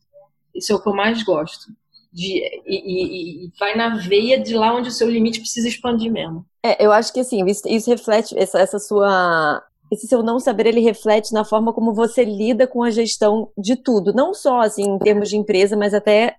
Isso 0.54 0.72
é 0.72 0.76
o 0.76 0.82
que 0.82 0.90
eu 0.90 0.96
mais 0.96 1.24
gosto. 1.24 1.72
De, 2.12 2.44
e, 2.66 2.76
e, 2.76 3.46
e, 3.46 3.52
vai 3.58 3.76
na 3.76 3.96
veia 3.96 4.38
de 4.38 4.54
lá 4.54 4.76
onde 4.76 4.90
o 4.90 4.92
seu 4.92 5.10
limite 5.10 5.40
precisa 5.40 5.68
expandir 5.68 6.12
mesmo. 6.12 6.46
É, 6.64 6.84
eu 6.84 6.92
acho 6.92 7.14
que 7.14 7.22
assim, 7.22 7.46
isso, 7.46 7.68
isso 7.68 7.90
reflete 7.90 8.38
essa, 8.38 8.60
essa, 8.60 8.80
sua. 8.80 9.64
Esse 9.90 10.08
seu 10.08 10.22
não 10.22 10.40
saber, 10.40 10.68
ele 10.68 10.82
reflete 10.82 11.34
na 11.34 11.46
forma 11.46 11.72
como 11.72 11.94
você 11.94 12.24
lida 12.26 12.68
com 12.68 12.84
a 12.84 12.90
gestão 12.90 13.50
de 13.58 13.76
tudo. 13.76 14.14
Não 14.14 14.34
só 14.34 14.62
assim, 14.62 14.84
em 14.84 15.00
termos 15.00 15.30
de 15.30 15.38
empresa, 15.38 15.78
mas 15.78 15.94
até 15.94 16.36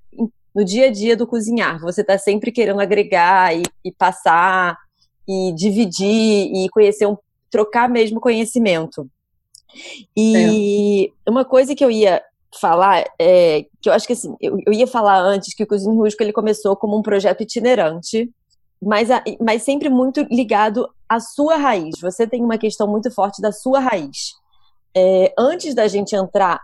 no 0.55 0.65
dia 0.65 0.87
a 0.87 0.93
dia 0.93 1.17
do 1.17 1.27
cozinhar. 1.27 1.81
Você 1.81 2.03
está 2.03 2.19
sempre 2.19 2.53
querendo 2.53 2.81
agregar 2.81 3.57
e, 3.57 3.63
e, 3.85 3.91
passar, 3.93 4.77
e 5.27 5.53
dividir, 5.55 6.53
e 6.55 6.69
conhecer 6.71 7.07
um. 7.07 7.17
trocar 7.51 7.89
mesmo 7.89 8.21
conhecimento. 8.21 9.09
E 10.17 11.13
é. 11.27 11.31
uma 11.31 11.45
coisa 11.45 11.75
que 11.75 11.85
eu 11.85 11.91
ia 11.91 12.23
falar, 12.61 13.05
é, 13.19 13.67
que 13.81 13.89
eu 13.89 13.93
acho 13.93 14.07
que 14.07 14.13
assim, 14.13 14.35
eu, 14.41 14.59
eu 14.67 14.73
ia 14.73 14.87
falar 14.87 15.19
antes 15.21 15.55
que 15.55 15.63
o 15.63 15.67
Cozinho 15.67 15.97
Rústico 15.97 16.23
ele 16.23 16.33
começou 16.33 16.77
como 16.77 16.99
um 16.99 17.03
projeto 17.03 17.43
itinerante, 17.43 18.31
mas, 18.81 19.11
a, 19.11 19.23
mas 19.41 19.63
sempre 19.63 19.89
muito 19.89 20.23
ligado 20.31 20.89
à 21.09 21.21
sua 21.21 21.57
raiz. 21.57 21.95
Você 22.01 22.27
tem 22.27 22.43
uma 22.43 22.59
questão 22.59 22.87
muito 22.87 23.11
forte 23.11 23.41
da 23.41 23.53
sua 23.53 23.81
raiz. 23.81 24.35
É, 24.95 25.33
antes 25.39 25.75
da 25.75 25.89
gente 25.89 26.15
entrar 26.15 26.61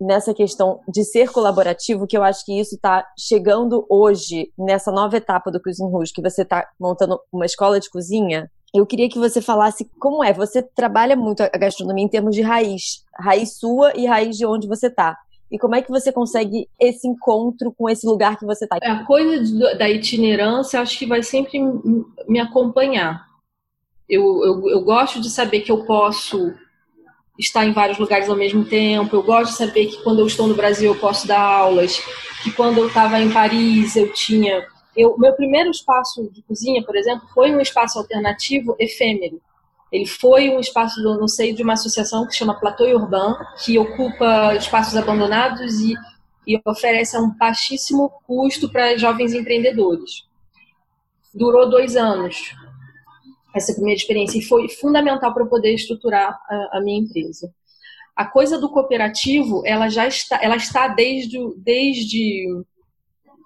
nessa 0.00 0.32
questão 0.32 0.80
de 0.88 1.04
ser 1.04 1.30
colaborativo, 1.30 2.06
que 2.06 2.16
eu 2.16 2.22
acho 2.22 2.44
que 2.44 2.58
isso 2.58 2.74
está 2.74 3.06
chegando 3.18 3.84
hoje, 3.88 4.50
nessa 4.58 4.90
nova 4.90 5.16
etapa 5.16 5.50
do 5.50 5.60
Cozinho 5.60 5.90
Rústico, 5.90 6.22
que 6.22 6.30
você 6.30 6.42
está 6.42 6.66
montando 6.78 7.20
uma 7.30 7.44
escola 7.44 7.78
de 7.78 7.90
cozinha, 7.90 8.50
eu 8.74 8.86
queria 8.86 9.08
que 9.08 9.18
você 9.18 9.40
falasse 9.40 9.88
como 9.98 10.22
é. 10.22 10.32
Você 10.32 10.62
trabalha 10.62 11.16
muito 11.16 11.42
a 11.42 11.48
gastronomia 11.48 12.04
em 12.04 12.08
termos 12.08 12.34
de 12.34 12.42
raiz, 12.42 13.04
raiz 13.18 13.58
sua 13.58 13.92
e 13.96 14.06
raiz 14.06 14.36
de 14.36 14.46
onde 14.46 14.68
você 14.68 14.86
está. 14.86 15.16
E 15.50 15.58
como 15.58 15.74
é 15.74 15.82
que 15.82 15.90
você 15.90 16.12
consegue 16.12 16.68
esse 16.78 17.08
encontro 17.08 17.74
com 17.76 17.90
esse 17.90 18.06
lugar 18.06 18.38
que 18.38 18.46
você 18.46 18.64
está? 18.64 18.76
A 18.80 19.04
coisa 19.04 19.76
da 19.76 19.90
itinerância, 19.90 20.80
acho 20.80 20.96
que 20.96 21.06
vai 21.06 21.22
sempre 21.24 21.60
me 22.28 22.38
acompanhar. 22.38 23.26
Eu, 24.08 24.22
eu, 24.44 24.68
eu 24.68 24.80
gosto 24.82 25.20
de 25.20 25.28
saber 25.28 25.60
que 25.60 25.72
eu 25.72 25.84
posso 25.84 26.52
estar 27.36 27.66
em 27.66 27.72
vários 27.72 27.98
lugares 27.98 28.28
ao 28.28 28.36
mesmo 28.36 28.64
tempo. 28.64 29.16
Eu 29.16 29.22
gosto 29.24 29.52
de 29.52 29.58
saber 29.58 29.86
que 29.86 30.02
quando 30.04 30.20
eu 30.20 30.26
estou 30.26 30.46
no 30.46 30.54
Brasil 30.54 30.92
eu 30.92 31.00
posso 31.00 31.26
dar 31.26 31.40
aulas, 31.40 32.00
que 32.44 32.52
quando 32.52 32.78
eu 32.78 32.86
estava 32.86 33.20
em 33.20 33.32
Paris 33.32 33.96
eu 33.96 34.12
tinha 34.12 34.64
eu, 35.00 35.16
meu 35.18 35.34
primeiro 35.34 35.70
espaço 35.70 36.30
de 36.30 36.42
cozinha, 36.42 36.82
por 36.84 36.96
exemplo, 36.96 37.26
foi 37.34 37.54
um 37.54 37.60
espaço 37.60 37.98
alternativo 37.98 38.76
efêmero. 38.78 39.40
Ele 39.90 40.06
foi 40.06 40.50
um 40.50 40.60
espaço 40.60 41.02
no 41.02 41.28
seio 41.28 41.54
de 41.54 41.62
uma 41.62 41.72
associação 41.72 42.26
que 42.26 42.34
chama 42.34 42.58
Platô 42.58 42.84
Urban, 42.84 43.36
que 43.64 43.78
ocupa 43.78 44.54
espaços 44.54 44.96
abandonados 44.96 45.80
e, 45.80 45.94
e 46.46 46.60
oferece 46.64 47.16
a 47.16 47.20
um 47.20 47.36
baixíssimo 47.36 48.10
custo 48.26 48.70
para 48.70 48.96
jovens 48.96 49.34
empreendedores. 49.34 50.28
Durou 51.34 51.68
dois 51.68 51.96
anos 51.96 52.54
essa 53.54 53.72
primeira 53.72 53.98
experiência 53.98 54.38
e 54.38 54.42
foi 54.42 54.68
fundamental 54.68 55.32
para 55.34 55.42
eu 55.42 55.48
poder 55.48 55.74
estruturar 55.74 56.38
a, 56.48 56.78
a, 56.78 56.80
minha 56.80 57.00
empresa. 57.00 57.52
A 58.14 58.24
coisa 58.24 58.58
do 58.58 58.70
cooperativo, 58.70 59.62
ela 59.64 59.88
já 59.88 60.06
está, 60.06 60.38
ela 60.42 60.56
está 60.56 60.86
desde, 60.88 61.38
desde 61.56 62.46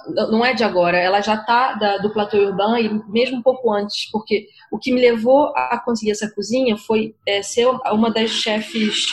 não 0.09 0.45
é 0.45 0.53
de 0.53 0.65
agora, 0.65 0.99
ela 0.99 1.21
já 1.21 1.35
está 1.35 1.75
do 1.99 2.13
platô 2.13 2.37
urbano 2.37 2.79
e 2.79 3.11
mesmo 3.11 3.39
um 3.39 3.43
pouco 3.43 3.73
antes, 3.73 4.11
porque 4.11 4.49
o 4.71 4.79
que 4.79 4.93
me 4.93 5.01
levou 5.01 5.53
a 5.57 5.79
conseguir 5.79 6.11
essa 6.13 6.31
cozinha 6.31 6.77
foi 6.77 7.15
é, 7.27 7.43
ser 7.43 7.67
uma 7.67 8.11
das 8.11 8.31
chefes 8.31 9.07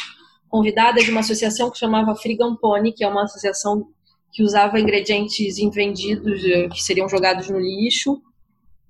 convidadas 0.50 1.06
de 1.06 1.12
uma 1.12 1.22
associação 1.22 1.72
que 1.72 1.80
chamava 1.80 2.16
Frigampone, 2.16 2.94
que 2.94 3.04
é 3.04 3.08
uma 3.08 3.24
associação 3.24 3.88
que 4.32 4.44
usava 4.44 4.80
ingredientes 4.80 5.58
invendidos 5.58 6.44
eh, 6.46 6.70
que 6.70 6.82
seriam 6.82 7.08
jogados 7.08 7.50
no 7.50 7.60
lixo 7.60 8.22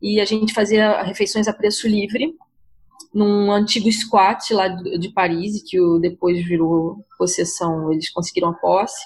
e 0.01 0.19
a 0.19 0.25
gente 0.25 0.53
fazia 0.53 1.01
refeições 1.03 1.47
a 1.47 1.53
preço 1.53 1.87
livre 1.87 2.35
num 3.13 3.51
antigo 3.51 3.91
squat 3.91 4.53
lá 4.53 4.67
de 4.67 5.09
Paris, 5.09 5.61
que 5.67 5.77
depois 5.99 6.43
virou 6.45 7.05
possessão, 7.17 7.91
eles 7.91 8.09
conseguiram 8.09 8.49
a 8.49 8.53
posse. 8.53 9.05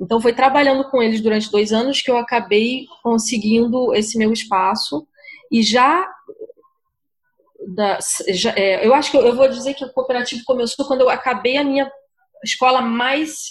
Então 0.00 0.20
foi 0.20 0.32
trabalhando 0.32 0.88
com 0.90 1.02
eles 1.02 1.20
durante 1.20 1.50
dois 1.50 1.72
anos 1.72 2.02
que 2.02 2.10
eu 2.10 2.16
acabei 2.16 2.86
conseguindo 3.02 3.94
esse 3.94 4.18
meu 4.18 4.32
espaço 4.32 5.06
e 5.50 5.62
já, 5.62 6.08
da, 7.74 7.98
já 8.28 8.52
é, 8.56 8.86
eu 8.86 8.94
acho 8.94 9.10
que 9.10 9.16
eu, 9.16 9.22
eu, 9.22 9.36
vou 9.36 9.48
dizer 9.48 9.74
que 9.74 9.84
o 9.84 9.92
cooperativo 9.92 10.42
começou 10.44 10.86
quando 10.86 11.02
eu 11.02 11.10
acabei 11.10 11.56
a 11.56 11.64
minha 11.64 11.90
escola 12.42 12.80
mais 12.80 13.50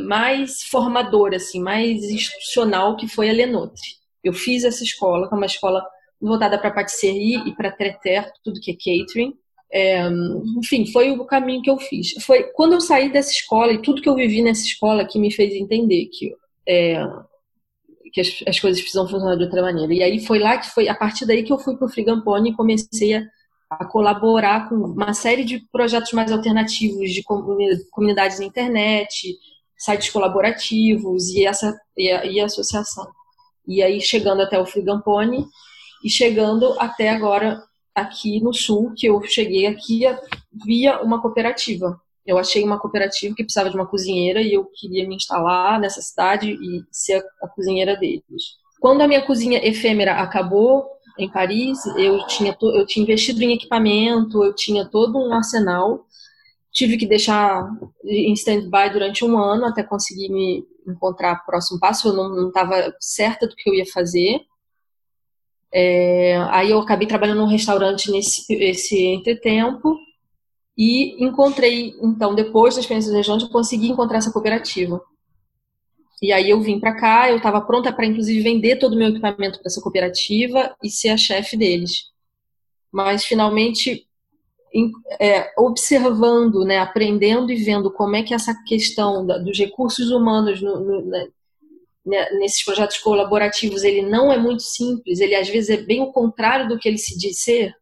mais 0.00 0.62
formadora 0.62 1.36
assim, 1.36 1.60
mais 1.60 2.04
institucional 2.04 2.96
que 2.96 3.06
foi 3.06 3.28
a 3.28 3.32
Lenotre. 3.32 3.98
Eu 4.24 4.32
fiz 4.32 4.64
essa 4.64 4.82
escola, 4.82 5.28
que 5.28 5.34
é 5.34 5.36
uma 5.36 5.46
escola 5.46 5.84
voltada 6.20 6.58
para 6.58 6.70
patisserie 6.70 7.46
e 7.46 7.54
para 7.54 7.70
treter, 7.70 8.30
tudo 8.42 8.60
que 8.60 8.70
é 8.70 8.74
catering. 8.74 9.34
É, 9.70 10.08
enfim, 10.56 10.90
foi 10.90 11.10
o 11.12 11.24
caminho 11.24 11.62
que 11.62 11.70
eu 11.70 11.78
fiz. 11.78 12.12
Foi 12.24 12.44
quando 12.54 12.72
eu 12.72 12.80
saí 12.80 13.12
dessa 13.12 13.30
escola 13.30 13.72
e 13.72 13.82
tudo 13.82 14.00
que 14.00 14.08
eu 14.08 14.14
vivi 14.14 14.42
nessa 14.42 14.62
escola 14.62 15.04
que 15.04 15.18
me 15.18 15.30
fez 15.30 15.54
entender 15.54 16.06
que, 16.06 16.34
é, 16.66 17.04
que 18.12 18.20
as, 18.20 18.28
as, 18.46 18.58
coisas 18.58 18.80
precisam 18.80 19.06
funcionar 19.06 19.36
de 19.36 19.44
outra 19.44 19.62
maneira. 19.62 19.92
E 19.92 20.02
aí 20.02 20.24
foi 20.24 20.38
lá 20.38 20.56
que 20.58 20.70
foi, 20.70 20.88
a 20.88 20.94
partir 20.94 21.26
daí 21.26 21.42
que 21.42 21.52
eu 21.52 21.58
fui 21.58 21.76
para 21.76 21.86
o 21.86 21.90
Frigampone 21.90 22.50
e 22.50 22.56
comecei 22.56 23.14
a, 23.14 23.22
a, 23.70 23.84
colaborar 23.84 24.68
com 24.68 24.76
uma 24.76 25.12
série 25.12 25.44
de 25.44 25.60
projetos 25.70 26.12
mais 26.12 26.32
alternativos 26.32 27.10
de 27.10 27.22
comunidades 27.90 28.38
na 28.38 28.46
internet, 28.46 29.36
sites 29.76 30.10
colaborativos 30.10 31.28
e 31.28 31.44
essa 31.44 31.78
e 31.96 32.10
a, 32.10 32.24
e 32.24 32.40
a 32.40 32.46
associação. 32.46 33.06
E 33.66 33.82
aí 33.82 34.00
chegando 34.00 34.40
até 34.40 34.58
o 34.58 34.64
Frigampone 34.64 35.46
e 36.02 36.08
chegando 36.08 36.74
até 36.78 37.10
agora 37.10 37.62
aqui 38.00 38.40
no 38.40 38.52
sul, 38.52 38.92
que 38.96 39.06
eu 39.06 39.22
cheguei 39.22 39.66
aqui 39.66 40.02
via 40.64 41.00
uma 41.02 41.20
cooperativa. 41.20 42.00
Eu 42.26 42.36
achei 42.36 42.62
uma 42.62 42.78
cooperativa 42.78 43.34
que 43.34 43.42
precisava 43.42 43.70
de 43.70 43.76
uma 43.76 43.86
cozinheira 43.86 44.42
e 44.42 44.52
eu 44.52 44.66
queria 44.74 45.08
me 45.08 45.16
instalar 45.16 45.80
nessa 45.80 46.02
cidade 46.02 46.50
e 46.50 46.84
ser 46.92 47.24
a 47.42 47.48
cozinheira 47.48 47.96
deles. 47.96 48.58
Quando 48.80 49.00
a 49.00 49.08
minha 49.08 49.24
cozinha 49.24 49.66
efêmera 49.66 50.12
acabou 50.12 50.86
em 51.18 51.28
Paris, 51.28 51.84
eu 51.96 52.24
tinha, 52.26 52.56
eu 52.60 52.86
tinha 52.86 53.02
investido 53.02 53.42
em 53.42 53.54
equipamento, 53.54 54.44
eu 54.44 54.54
tinha 54.54 54.84
todo 54.84 55.18
um 55.18 55.32
arsenal. 55.32 56.04
Tive 56.70 56.96
que 56.96 57.06
deixar 57.06 57.66
em 58.04 58.32
stand-by 58.34 58.90
durante 58.92 59.24
um 59.24 59.36
ano 59.36 59.64
até 59.64 59.82
conseguir 59.82 60.28
me 60.28 60.64
encontrar 60.86 61.40
o 61.42 61.46
próximo 61.46 61.80
passo. 61.80 62.08
Eu 62.08 62.12
não 62.12 62.48
estava 62.48 62.94
certa 63.00 63.48
do 63.48 63.56
que 63.56 63.68
eu 63.68 63.74
ia 63.74 63.86
fazer. 63.86 64.40
É, 65.72 66.36
aí 66.50 66.70
eu 66.70 66.78
acabei 66.78 67.06
trabalhando 67.06 67.38
num 67.38 67.46
restaurante 67.46 68.10
nesse 68.10 68.52
esse 68.54 69.04
entretempo 69.06 69.96
e 70.76 71.22
encontrei, 71.24 71.94
então, 72.00 72.34
depois 72.34 72.74
da 72.74 72.80
experiência 72.80 73.10
do 73.10 73.16
restaurante, 73.16 73.42
eu 73.42 73.50
consegui 73.50 73.88
encontrar 73.88 74.18
essa 74.18 74.32
cooperativa. 74.32 75.00
E 76.22 76.32
aí 76.32 76.50
eu 76.50 76.60
vim 76.60 76.80
para 76.80 76.96
cá, 76.96 77.30
eu 77.30 77.36
estava 77.36 77.60
pronta 77.60 77.92
para 77.92 78.06
inclusive 78.06 78.40
vender 78.40 78.76
todo 78.76 78.94
o 78.94 78.96
meu 78.96 79.08
equipamento 79.08 79.58
para 79.58 79.68
essa 79.68 79.80
cooperativa 79.80 80.74
e 80.82 80.90
ser 80.90 81.10
a 81.10 81.16
chefe 81.16 81.56
deles. 81.56 82.04
Mas 82.92 83.24
finalmente, 83.24 84.06
é, 85.20 85.52
observando, 85.58 86.64
né, 86.64 86.78
aprendendo 86.78 87.52
e 87.52 87.56
vendo 87.56 87.90
como 87.92 88.16
é 88.16 88.22
que 88.22 88.34
essa 88.34 88.54
questão 88.66 89.26
da, 89.26 89.38
dos 89.38 89.58
recursos 89.58 90.10
humanos 90.10 90.60
no, 90.60 90.80
no, 90.80 91.02
né, 91.06 91.28
nesses 92.08 92.64
projetos 92.64 92.98
colaborativos 92.98 93.84
ele 93.84 94.02
não 94.02 94.32
é 94.32 94.38
muito 94.38 94.62
simples, 94.62 95.20
ele 95.20 95.34
às 95.34 95.48
vezes 95.48 95.70
é 95.70 95.76
bem 95.76 96.00
o 96.00 96.12
contrário 96.12 96.68
do 96.68 96.78
que 96.78 96.88
ele 96.88 96.98
se 96.98 97.16
diz 97.18 97.42
ser. 97.42 97.74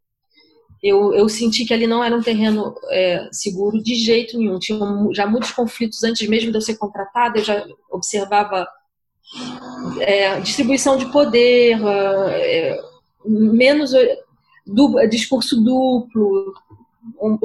Eu, 0.82 1.14
eu 1.14 1.28
senti 1.28 1.64
que 1.64 1.72
ali 1.72 1.86
não 1.86 2.04
era 2.04 2.14
um 2.14 2.22
terreno 2.22 2.74
é, 2.90 3.28
seguro 3.32 3.82
de 3.82 3.94
jeito 3.94 4.38
nenhum. 4.38 4.58
Tinha 4.58 4.78
já 5.12 5.26
muitos 5.26 5.50
conflitos 5.50 6.04
antes 6.04 6.28
mesmo 6.28 6.50
de 6.50 6.58
eu 6.58 6.62
ser 6.62 6.76
contratada, 6.76 7.38
eu 7.38 7.44
já 7.44 7.66
observava 7.90 8.68
é, 10.00 10.38
distribuição 10.40 10.96
de 10.96 11.06
poder, 11.10 11.78
é, 11.82 12.78
menos 13.24 13.92
du, 14.66 15.08
discurso 15.08 15.62
duplo, 15.62 16.54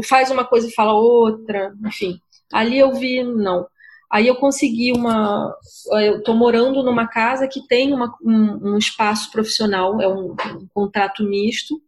faz 0.03 0.29
uma 0.29 0.43
coisa 0.45 0.67
e 0.67 0.73
fala 0.73 0.93
outra, 0.93 1.73
enfim. 1.85 2.19
Ali 2.51 2.77
eu 2.77 2.93
vi, 2.93 3.23
não. 3.23 3.65
Aí 4.11 4.27
eu 4.27 4.35
consegui 4.35 4.91
uma. 4.91 5.55
Eu 6.03 6.17
estou 6.17 6.35
morando 6.35 6.83
numa 6.83 7.07
casa 7.07 7.47
que 7.47 7.65
tem 7.65 7.93
uma, 7.93 8.13
um, 8.21 8.73
um, 8.73 8.77
espaço 8.77 9.31
profissional, 9.31 10.01
é 10.01 10.07
um, 10.07 10.31
um, 10.31 10.67
contrato 10.73 11.23
misto. 11.23 11.81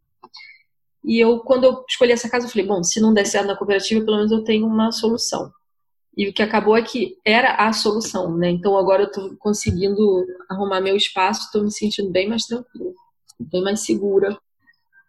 E 1.04 1.20
eu, 1.20 1.40
quando 1.40 1.66
eu 1.66 1.84
escolhi 1.88 2.14
essa 2.14 2.30
casa, 2.30 2.46
eu 2.46 2.50
falei: 2.50 2.66
bom, 2.66 2.82
se 2.82 3.02
não 3.02 3.14
der 3.14 3.26
certo 3.26 3.48
na 3.48 3.58
cooperativa, 3.58 4.06
pelo 4.06 4.18
menos 4.18 4.32
eu 4.32 4.44
tenho 4.44 4.66
uma 4.66 4.92
solução. 4.94 5.52
E 6.16 6.30
o 6.30 6.34
que 6.34 6.42
acabou 6.42 6.78
é 6.78 6.82
que 6.82 7.18
era 7.26 7.56
a 7.56 7.74
solução, 7.74 8.38
né? 8.38 8.50
Então 8.52 8.78
agora 8.78 9.04
eu 9.04 9.08
estou 9.08 9.36
conseguindo 9.38 10.26
arrumar 10.50 10.80
meu 10.80 10.96
espaço, 10.96 11.46
estou 11.46 11.62
me 11.62 11.72
sentindo 11.72 12.10
bem 12.10 12.30
mais 12.30 12.46
tranquila, 12.46 12.94
bem 13.38 13.62
mais 13.62 13.82
segura 13.82 14.38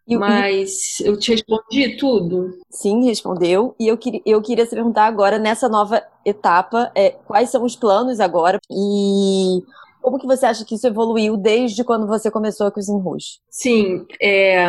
e, 0.07 0.17
Mas 0.17 1.01
eu 1.01 1.19
te 1.19 1.33
respondi 1.33 1.97
tudo? 1.97 2.59
Sim, 2.71 3.05
respondeu. 3.07 3.75
E 3.79 3.89
eu, 3.89 3.97
queria, 3.97 4.21
eu 4.27 4.43
queria 4.43 4.67
se 4.67 4.75
perguntar 4.75 5.07
agora, 5.07 5.39
nessa 5.39 5.69
nova 5.69 6.03
etapa, 6.25 6.91
é, 6.95 7.11
quais 7.11 7.51
são 7.51 7.65
os 7.65 7.75
planos 7.75 8.21
agora 8.21 8.59
e 8.71 9.63
como 10.03 10.19
que 10.19 10.27
você 10.27 10.45
acha 10.45 10.67
que 10.67 10.75
isso 10.75 10.87
evoluiu 10.87 11.35
desde 11.35 11.83
quando 11.83 12.07
você 12.07 12.31
começou 12.31 12.67
a 12.67 12.71
Cozinha 12.71 13.01
Rouge? 13.01 13.39
Sim, 13.49 14.05
é, 14.21 14.67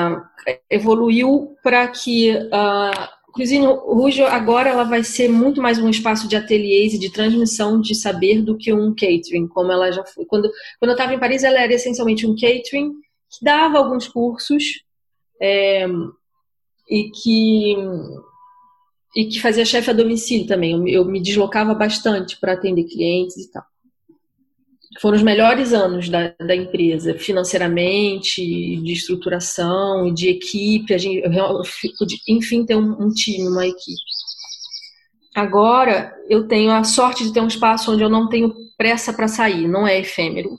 evoluiu 0.69 1.58
para 1.62 1.86
que 1.89 2.32
a 2.54 3.12
Cozinha 3.34 3.67
Rouge 3.67 4.24
agora 4.24 4.69
ela 4.69 4.86
vai 4.86 5.04
ser 5.04 5.28
muito 5.28 5.62
mais 5.62 5.78
um 5.78 5.89
espaço 5.89 6.26
de 6.26 6.38
ateliês 6.38 6.93
e 6.93 6.98
de 6.98 7.12
transmissão 7.12 7.82
de 7.82 7.93
saber 7.93 8.41
do 8.41 8.56
que 8.56 8.71
um 8.74 8.95
catering, 8.95 9.45
como 9.50 9.74
ela 9.74 9.91
já 9.91 10.06
foi. 10.06 10.24
Quando, 10.24 10.50
quando 10.80 10.91
eu 10.91 10.95
estava 10.95 11.13
em 11.13 11.19
Paris, 11.19 11.43
ela 11.43 11.60
era 11.60 11.74
essencialmente 11.74 12.26
um 12.26 12.34
catering 12.34 12.93
que 13.30 13.43
dava 13.43 13.78
alguns 13.78 14.08
cursos 14.08 14.85
é, 15.45 15.88
e 16.89 17.12
que 17.12 17.75
e 19.15 19.25
que 19.25 19.39
fazia 19.39 19.63
chefe 19.63 19.89
a 19.89 19.93
domicílio 19.93 20.45
também. 20.45 20.71
Eu, 20.71 20.88
eu 20.88 21.05
me 21.05 21.21
deslocava 21.21 21.73
bastante 21.73 22.38
para 22.38 22.53
atender 22.53 22.84
clientes 22.84 23.38
e 23.38 23.51
tal. 23.51 23.63
Foram 24.99 25.17
os 25.17 25.23
melhores 25.23 25.73
anos 25.73 26.10
da, 26.10 26.34
da 26.39 26.55
empresa, 26.55 27.13
financeiramente, 27.15 28.41
de 28.41 28.93
estruturação, 28.93 30.13
de 30.13 30.29
equipe. 30.29 30.93
A 30.93 30.97
gente, 30.97 31.21
eu 31.23 31.62
pude, 31.97 32.17
enfim, 32.27 32.65
ter 32.65 32.75
um, 32.75 33.03
um 33.03 33.10
time, 33.10 33.47
uma 33.47 33.65
equipe. 33.65 34.01
Agora 35.34 36.15
eu 36.29 36.47
tenho 36.47 36.71
a 36.71 36.84
sorte 36.84 37.23
de 37.25 37.34
ter 37.34 37.41
um 37.41 37.47
espaço 37.47 37.91
onde 37.91 38.03
eu 38.03 38.10
não 38.10 38.29
tenho 38.29 38.53
pressa 38.77 39.13
para 39.13 39.27
sair, 39.27 39.67
não 39.67 39.88
é 39.88 39.99
efêmero. 39.99 40.58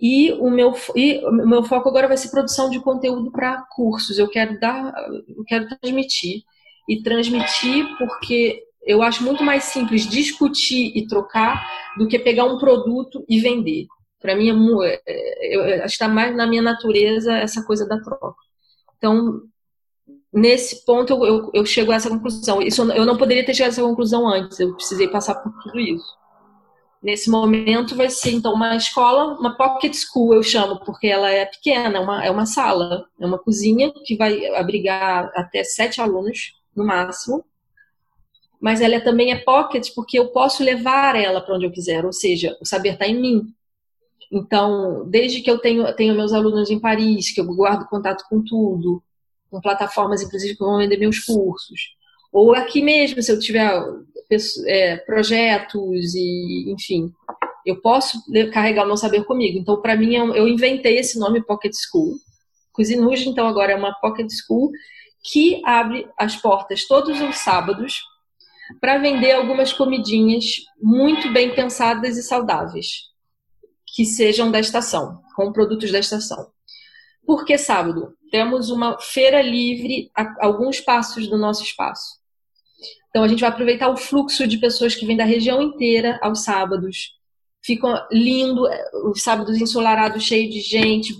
E 0.00 0.32
o 0.34 0.48
meu, 0.48 0.72
e 0.94 1.18
o 1.24 1.32
meu 1.32 1.64
foco 1.64 1.88
agora 1.88 2.06
vai 2.06 2.16
ser 2.16 2.30
produção 2.30 2.70
de 2.70 2.80
conteúdo 2.80 3.32
para 3.32 3.62
cursos. 3.74 4.18
Eu 4.18 4.28
quero 4.28 4.58
dar, 4.60 4.94
eu 5.28 5.44
quero 5.44 5.66
transmitir 5.68 6.42
e 6.88 7.02
transmitir 7.02 7.86
porque 7.98 8.62
eu 8.82 9.02
acho 9.02 9.22
muito 9.24 9.42
mais 9.42 9.64
simples 9.64 10.08
discutir 10.08 10.92
e 10.96 11.06
trocar 11.06 11.66
do 11.98 12.06
que 12.06 12.18
pegar 12.18 12.44
um 12.44 12.58
produto 12.58 13.24
e 13.28 13.40
vender. 13.40 13.86
Para 14.20 14.36
mim, 14.36 14.50
é, 14.82 15.00
é, 15.06 15.86
está 15.86 16.08
mais 16.08 16.34
na 16.34 16.46
minha 16.46 16.62
natureza 16.62 17.36
essa 17.36 17.62
coisa 17.64 17.86
da 17.86 18.00
troca. 18.00 18.34
Então, 18.96 19.42
nesse 20.32 20.84
ponto, 20.84 21.12
eu, 21.12 21.24
eu, 21.24 21.50
eu 21.54 21.66
chego 21.66 21.92
a 21.92 21.96
essa 21.96 22.08
conclusão. 22.08 22.62
Isso, 22.62 22.82
eu 22.92 23.04
não 23.04 23.16
poderia 23.16 23.44
ter 23.44 23.54
chegado 23.54 23.70
a 23.70 23.72
essa 23.74 23.82
conclusão 23.82 24.26
antes. 24.26 24.58
Eu 24.58 24.74
precisei 24.74 25.08
passar 25.08 25.36
por 25.36 25.52
tudo 25.62 25.78
isso. 25.78 26.17
Nesse 27.02 27.30
momento 27.30 27.94
vai 27.94 28.10
ser 28.10 28.32
então 28.32 28.52
uma 28.52 28.74
escola, 28.76 29.38
uma 29.38 29.56
pocket 29.56 29.94
school 29.94 30.34
eu 30.34 30.42
chamo, 30.42 30.80
porque 30.84 31.06
ela 31.06 31.30
é 31.30 31.44
pequena, 31.44 31.98
é 31.98 32.00
uma, 32.00 32.24
é 32.24 32.30
uma 32.30 32.44
sala, 32.44 33.06
é 33.20 33.24
uma 33.24 33.38
cozinha 33.38 33.92
que 34.04 34.16
vai 34.16 34.46
abrigar 34.56 35.30
até 35.34 35.62
sete 35.62 36.00
alunos 36.00 36.54
no 36.74 36.84
máximo. 36.84 37.44
Mas 38.60 38.80
ela 38.80 38.96
é, 38.96 39.00
também 39.00 39.30
é 39.30 39.38
pocket 39.38 39.90
porque 39.94 40.18
eu 40.18 40.28
posso 40.28 40.64
levar 40.64 41.14
ela 41.14 41.40
para 41.40 41.54
onde 41.54 41.64
eu 41.64 41.70
quiser, 41.70 42.04
ou 42.04 42.12
seja, 42.12 42.58
o 42.60 42.66
saber 42.66 42.94
está 42.94 43.06
em 43.06 43.20
mim. 43.20 43.54
Então, 44.32 45.08
desde 45.08 45.40
que 45.40 45.50
eu 45.50 45.58
tenho, 45.58 45.94
tenho 45.94 46.16
meus 46.16 46.32
alunos 46.32 46.68
em 46.68 46.80
Paris, 46.80 47.30
que 47.32 47.40
eu 47.40 47.46
guardo 47.46 47.88
contato 47.88 48.24
com 48.28 48.42
tudo, 48.42 49.00
com 49.48 49.60
plataformas, 49.60 50.20
inclusive, 50.20 50.56
que 50.56 50.64
vão 50.64 50.78
vender 50.78 50.98
meus 50.98 51.20
cursos, 51.20 51.96
ou 52.32 52.54
aqui 52.54 52.82
mesmo, 52.82 53.22
se 53.22 53.32
eu 53.32 53.38
tiver 53.38 53.70
é, 54.66 54.96
projetos 54.98 56.14
e, 56.14 56.70
enfim, 56.70 57.12
eu 57.64 57.80
posso 57.80 58.22
carregar 58.52 58.84
o 58.84 58.86
meu 58.86 58.96
saber 58.96 59.24
comigo. 59.24 59.58
Então, 59.58 59.80
para 59.80 59.96
mim, 59.96 60.14
eu 60.14 60.48
inventei 60.48 60.98
esse 60.98 61.18
nome 61.18 61.44
Pocket 61.44 61.72
School. 61.74 62.16
Cuisinuge, 62.72 63.28
então, 63.28 63.46
agora 63.46 63.72
é 63.72 63.76
uma 63.76 63.94
Pocket 63.94 64.28
School 64.30 64.70
que 65.22 65.60
abre 65.64 66.08
as 66.16 66.36
portas 66.36 66.86
todos 66.86 67.20
os 67.20 67.36
sábados 67.36 68.02
para 68.80 68.98
vender 68.98 69.32
algumas 69.32 69.72
comidinhas 69.72 70.56
muito 70.80 71.32
bem 71.32 71.54
pensadas 71.54 72.16
e 72.16 72.22
saudáveis, 72.22 73.08
que 73.86 74.04
sejam 74.04 74.50
da 74.50 74.60
estação, 74.60 75.20
com 75.34 75.52
produtos 75.52 75.90
da 75.90 75.98
estação. 75.98 76.50
Por 77.26 77.44
que 77.44 77.58
sábado? 77.58 78.14
Temos 78.30 78.70
uma 78.70 78.98
feira 79.00 79.42
livre 79.42 80.10
a 80.14 80.46
alguns 80.46 80.80
passos 80.80 81.28
do 81.28 81.36
nosso 81.36 81.62
espaço. 81.62 82.17
Então 83.10 83.24
a 83.24 83.28
gente 83.28 83.40
vai 83.40 83.48
aproveitar 83.48 83.88
o 83.88 83.96
fluxo 83.96 84.46
de 84.46 84.58
pessoas 84.58 84.94
que 84.94 85.06
vêm 85.06 85.16
da 85.16 85.24
região 85.24 85.62
inteira 85.62 86.18
aos 86.22 86.44
sábados. 86.44 87.16
Fica 87.62 88.06
lindo, 88.12 88.62
os 89.10 89.22
sábados 89.22 89.60
ensolarados, 89.60 90.22
cheio 90.22 90.48
de 90.50 90.60
gente, 90.60 91.14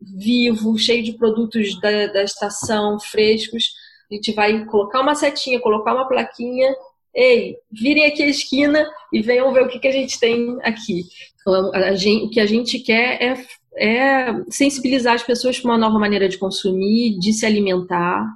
vivo, 0.00 0.78
cheio 0.78 1.02
de 1.02 1.12
produtos 1.12 1.78
da, 1.80 2.06
da 2.08 2.22
estação, 2.22 2.98
frescos. 3.00 3.72
A 4.10 4.14
gente 4.14 4.32
vai 4.32 4.64
colocar 4.66 5.00
uma 5.00 5.14
setinha, 5.14 5.60
colocar 5.60 5.94
uma 5.94 6.08
plaquinha. 6.08 6.74
Ei, 7.14 7.56
virem 7.70 8.06
aqui 8.06 8.22
a 8.22 8.28
esquina 8.28 8.90
e 9.12 9.22
venham 9.22 9.52
ver 9.52 9.64
o 9.64 9.68
que, 9.68 9.78
que 9.78 9.88
a 9.88 9.92
gente 9.92 10.18
tem 10.18 10.58
aqui. 10.62 11.04
Então, 11.40 11.72
a 11.74 11.94
gente, 11.94 12.24
o 12.24 12.30
que 12.30 12.40
a 12.40 12.46
gente 12.46 12.78
quer 12.78 13.22
é, 13.22 13.46
é 13.76 14.26
sensibilizar 14.50 15.14
as 15.14 15.22
pessoas 15.22 15.58
para 15.58 15.70
uma 15.70 15.78
nova 15.78 15.98
maneira 15.98 16.28
de 16.28 16.38
consumir, 16.38 17.18
de 17.18 17.32
se 17.32 17.46
alimentar, 17.46 18.26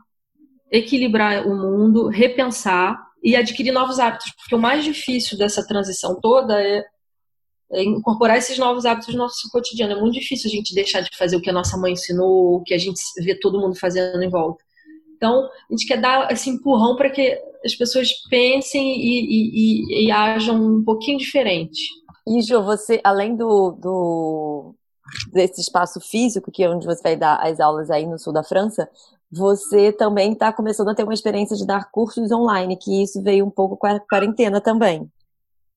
equilibrar 0.71 1.47
o 1.47 1.55
mundo, 1.55 2.09
repensar 2.09 2.97
e 3.23 3.35
adquirir 3.35 3.73
novos 3.73 3.99
hábitos, 3.99 4.33
porque 4.33 4.55
o 4.55 4.59
mais 4.59 4.85
difícil 4.85 5.37
dessa 5.37 5.67
transição 5.67 6.21
toda 6.21 6.61
é, 6.61 6.85
é 7.73 7.83
incorporar 7.83 8.39
esses 8.39 8.59
novos 8.59 8.85
hábitos 8.85 9.15
no 9.15 9.21
nosso 9.21 9.51
cotidiano. 9.51 9.95
É 9.95 10.01
muito 10.01 10.15
difícil 10.15 10.49
a 10.49 10.53
gente 10.55 10.75
deixar 10.75 11.01
de 11.01 11.17
fazer 11.17 11.37
o 11.37 11.41
que 11.41 11.51
a 11.51 11.53
nossa 11.53 11.77
mãe 11.77 11.93
ensinou, 11.93 12.57
o 12.57 12.63
que 12.63 12.75
a 12.75 12.79
gente 12.79 13.01
vê 13.19 13.35
todo 13.39 13.61
mundo 13.61 13.79
fazendo 13.79 14.23
em 14.23 14.31
volta. 14.31 14.63
Então, 15.17 15.45
a 15.45 15.73
gente 15.73 15.87
quer 15.87 16.01
dar 16.01 16.31
esse 16.31 16.49
empurrão 16.49 16.95
para 16.95 17.11
que 17.11 17.37
as 17.65 17.75
pessoas 17.75 18.13
pensem 18.31 18.97
e, 18.97 19.21
e, 19.21 20.05
e, 20.05 20.07
e, 20.07 20.11
ajam 20.13 20.55
um 20.55 20.85
pouquinho 20.85 21.19
diferente. 21.19 21.89
E, 22.27 22.41
Ju, 22.41 22.63
você, 22.63 23.01
além 23.03 23.35
do, 23.35 23.73
do, 23.73 24.75
desse 25.33 25.61
espaço 25.61 26.01
físico, 26.01 26.53
que 26.53 26.63
é 26.63 26.71
onde 26.71 26.87
você 26.87 27.03
vai 27.03 27.17
dar 27.17 27.37
as 27.37 27.59
aulas 27.59 27.91
aí 27.91 28.07
no 28.07 28.17
sul 28.17 28.33
da 28.33 28.45
França, 28.45 28.89
você 29.31 29.93
também 29.93 30.33
está 30.33 30.53
começando 30.53 30.89
a 30.89 30.95
ter 30.95 31.03
uma 31.03 31.15
experiência 31.15 31.57
de 31.57 31.67
dar 31.67 31.91
cursos 31.91 32.33
online, 32.33 32.77
que 32.77 33.03
isso 33.03 33.23
veio 33.23 33.47
um 33.47 33.51
pouco 33.51 33.77
com 33.77 33.87
a 33.87 34.01
quarentena 34.01 34.61
também. 34.61 35.11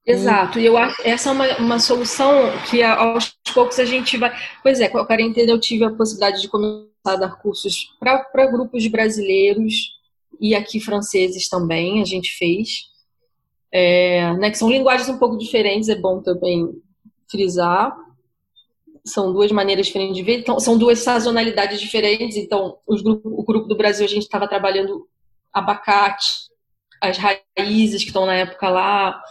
Exato, 0.05 0.59
e 0.59 0.65
eu 0.65 0.77
acho 0.77 0.99
essa 1.03 1.29
é 1.29 1.31
uma, 1.31 1.57
uma 1.57 1.79
solução 1.79 2.31
que 2.69 2.81
aos 2.81 3.35
poucos 3.53 3.77
a 3.79 3.85
gente 3.85 4.17
vai. 4.17 4.31
Pois 4.63 4.79
é, 4.79 4.89
com 4.89 4.97
a 4.97 5.05
quarentena 5.05 5.51
eu 5.51 5.59
tive 5.59 5.83
a 5.83 5.91
possibilidade 5.91 6.41
de 6.41 6.47
começar 6.47 6.87
a 7.05 7.15
dar 7.15 7.39
cursos 7.39 7.95
para 7.99 8.47
grupos 8.47 8.81
de 8.81 8.89
brasileiros 8.89 9.91
e 10.39 10.55
aqui 10.55 10.79
franceses 10.79 11.47
também, 11.47 12.01
a 12.01 12.05
gente 12.05 12.35
fez. 12.37 12.89
É, 13.73 14.33
né, 14.33 14.49
que 14.49 14.57
são 14.57 14.69
linguagens 14.69 15.07
um 15.07 15.17
pouco 15.17 15.37
diferentes, 15.37 15.87
é 15.87 15.95
bom 15.95 16.21
também 16.21 16.67
frisar 17.29 17.95
são 19.05 19.33
duas 19.33 19.51
maneiras 19.51 19.87
diferentes 19.87 20.15
de 20.15 20.23
ver, 20.23 20.39
então, 20.39 20.59
são 20.59 20.77
duas 20.77 20.99
sazonalidades 20.99 21.79
diferentes. 21.79 22.37
Então, 22.37 22.77
grupos, 22.87 23.31
o 23.31 23.43
grupo 23.43 23.67
do 23.67 23.75
Brasil, 23.75 24.05
a 24.05 24.09
gente 24.09 24.23
estava 24.23 24.47
trabalhando 24.47 25.07
abacate, 25.53 26.49
as 27.01 27.17
raízes 27.17 28.01
que 28.01 28.09
estão 28.09 28.25
na 28.25 28.35
época 28.35 28.69
lá. 28.69 29.21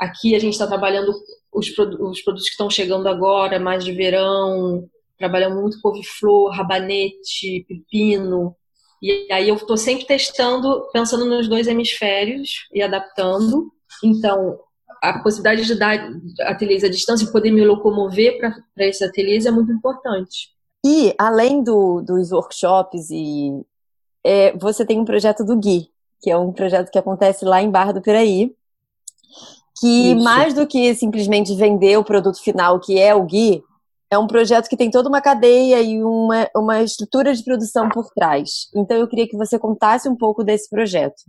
Aqui 0.00 0.34
a 0.34 0.38
gente 0.38 0.52
está 0.52 0.66
trabalhando 0.66 1.12
os, 1.52 1.68
os, 1.68 2.22
produtos 2.22 2.44
que 2.44 2.52
estão 2.52 2.70
chegando 2.70 3.08
agora, 3.08 3.58
mais 3.58 3.84
de 3.84 3.92
verão. 3.92 4.88
Trabalhamos 5.18 5.60
muito 5.60 5.80
couve-flor, 5.80 6.54
rabanete, 6.54 7.64
pepino. 7.66 8.54
E 9.02 9.30
aí 9.32 9.48
eu 9.48 9.56
estou 9.56 9.76
sempre 9.76 10.06
testando, 10.06 10.88
pensando 10.92 11.24
nos 11.24 11.48
dois 11.48 11.66
hemisférios 11.66 12.66
e 12.72 12.82
adaptando. 12.82 13.72
Então, 14.04 14.58
a 15.10 15.22
possibilidade 15.22 15.66
de 15.66 15.74
dar 15.74 15.98
ateliês 16.40 16.84
à 16.84 16.88
distância 16.88 17.24
e 17.24 17.32
poder 17.32 17.50
me 17.50 17.64
locomover 17.64 18.38
para 18.38 18.86
esses 18.86 19.02
ateliês 19.02 19.46
é 19.46 19.50
muito 19.50 19.72
importante. 19.72 20.50
E, 20.84 21.14
além 21.18 21.62
do, 21.62 22.00
dos 22.00 22.32
workshops, 22.32 23.10
e 23.10 23.50
é, 24.24 24.56
você 24.56 24.84
tem 24.84 25.00
um 25.00 25.04
projeto 25.04 25.44
do 25.44 25.56
Gui, 25.56 25.88
que 26.20 26.30
é 26.30 26.36
um 26.36 26.52
projeto 26.52 26.90
que 26.90 26.98
acontece 26.98 27.44
lá 27.44 27.62
em 27.62 27.70
Barra 27.70 27.92
do 27.92 28.02
Piraí, 28.02 28.54
que 29.80 30.12
Isso. 30.12 30.24
mais 30.24 30.54
do 30.54 30.66
que 30.66 30.94
simplesmente 30.94 31.54
vender 31.54 31.96
o 31.98 32.04
produto 32.04 32.40
final, 32.42 32.80
que 32.80 32.98
é 32.98 33.14
o 33.14 33.24
Gui, 33.24 33.62
é 34.10 34.16
um 34.16 34.26
projeto 34.26 34.68
que 34.68 34.76
tem 34.76 34.90
toda 34.90 35.08
uma 35.08 35.20
cadeia 35.20 35.82
e 35.82 36.02
uma, 36.02 36.48
uma 36.54 36.82
estrutura 36.82 37.34
de 37.34 37.42
produção 37.42 37.88
por 37.88 38.08
trás. 38.14 38.68
Então, 38.74 38.96
eu 38.96 39.08
queria 39.08 39.28
que 39.28 39.36
você 39.36 39.58
contasse 39.58 40.08
um 40.08 40.16
pouco 40.16 40.44
desse 40.44 40.70
projeto. 40.70 41.22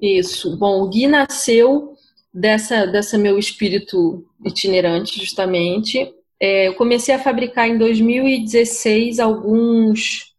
Isso. 0.00 0.56
Bom, 0.58 0.82
o 0.82 0.88
Gui 0.88 1.06
nasceu 1.06 1.94
dessa, 2.32 2.86
dessa 2.86 3.18
meu 3.18 3.38
espírito 3.38 4.24
itinerante, 4.44 5.18
justamente. 5.18 6.12
É, 6.40 6.68
eu 6.68 6.74
comecei 6.74 7.14
a 7.14 7.18
fabricar 7.18 7.68
em 7.68 7.78
2016 7.78 9.20
alguns, 9.20 10.34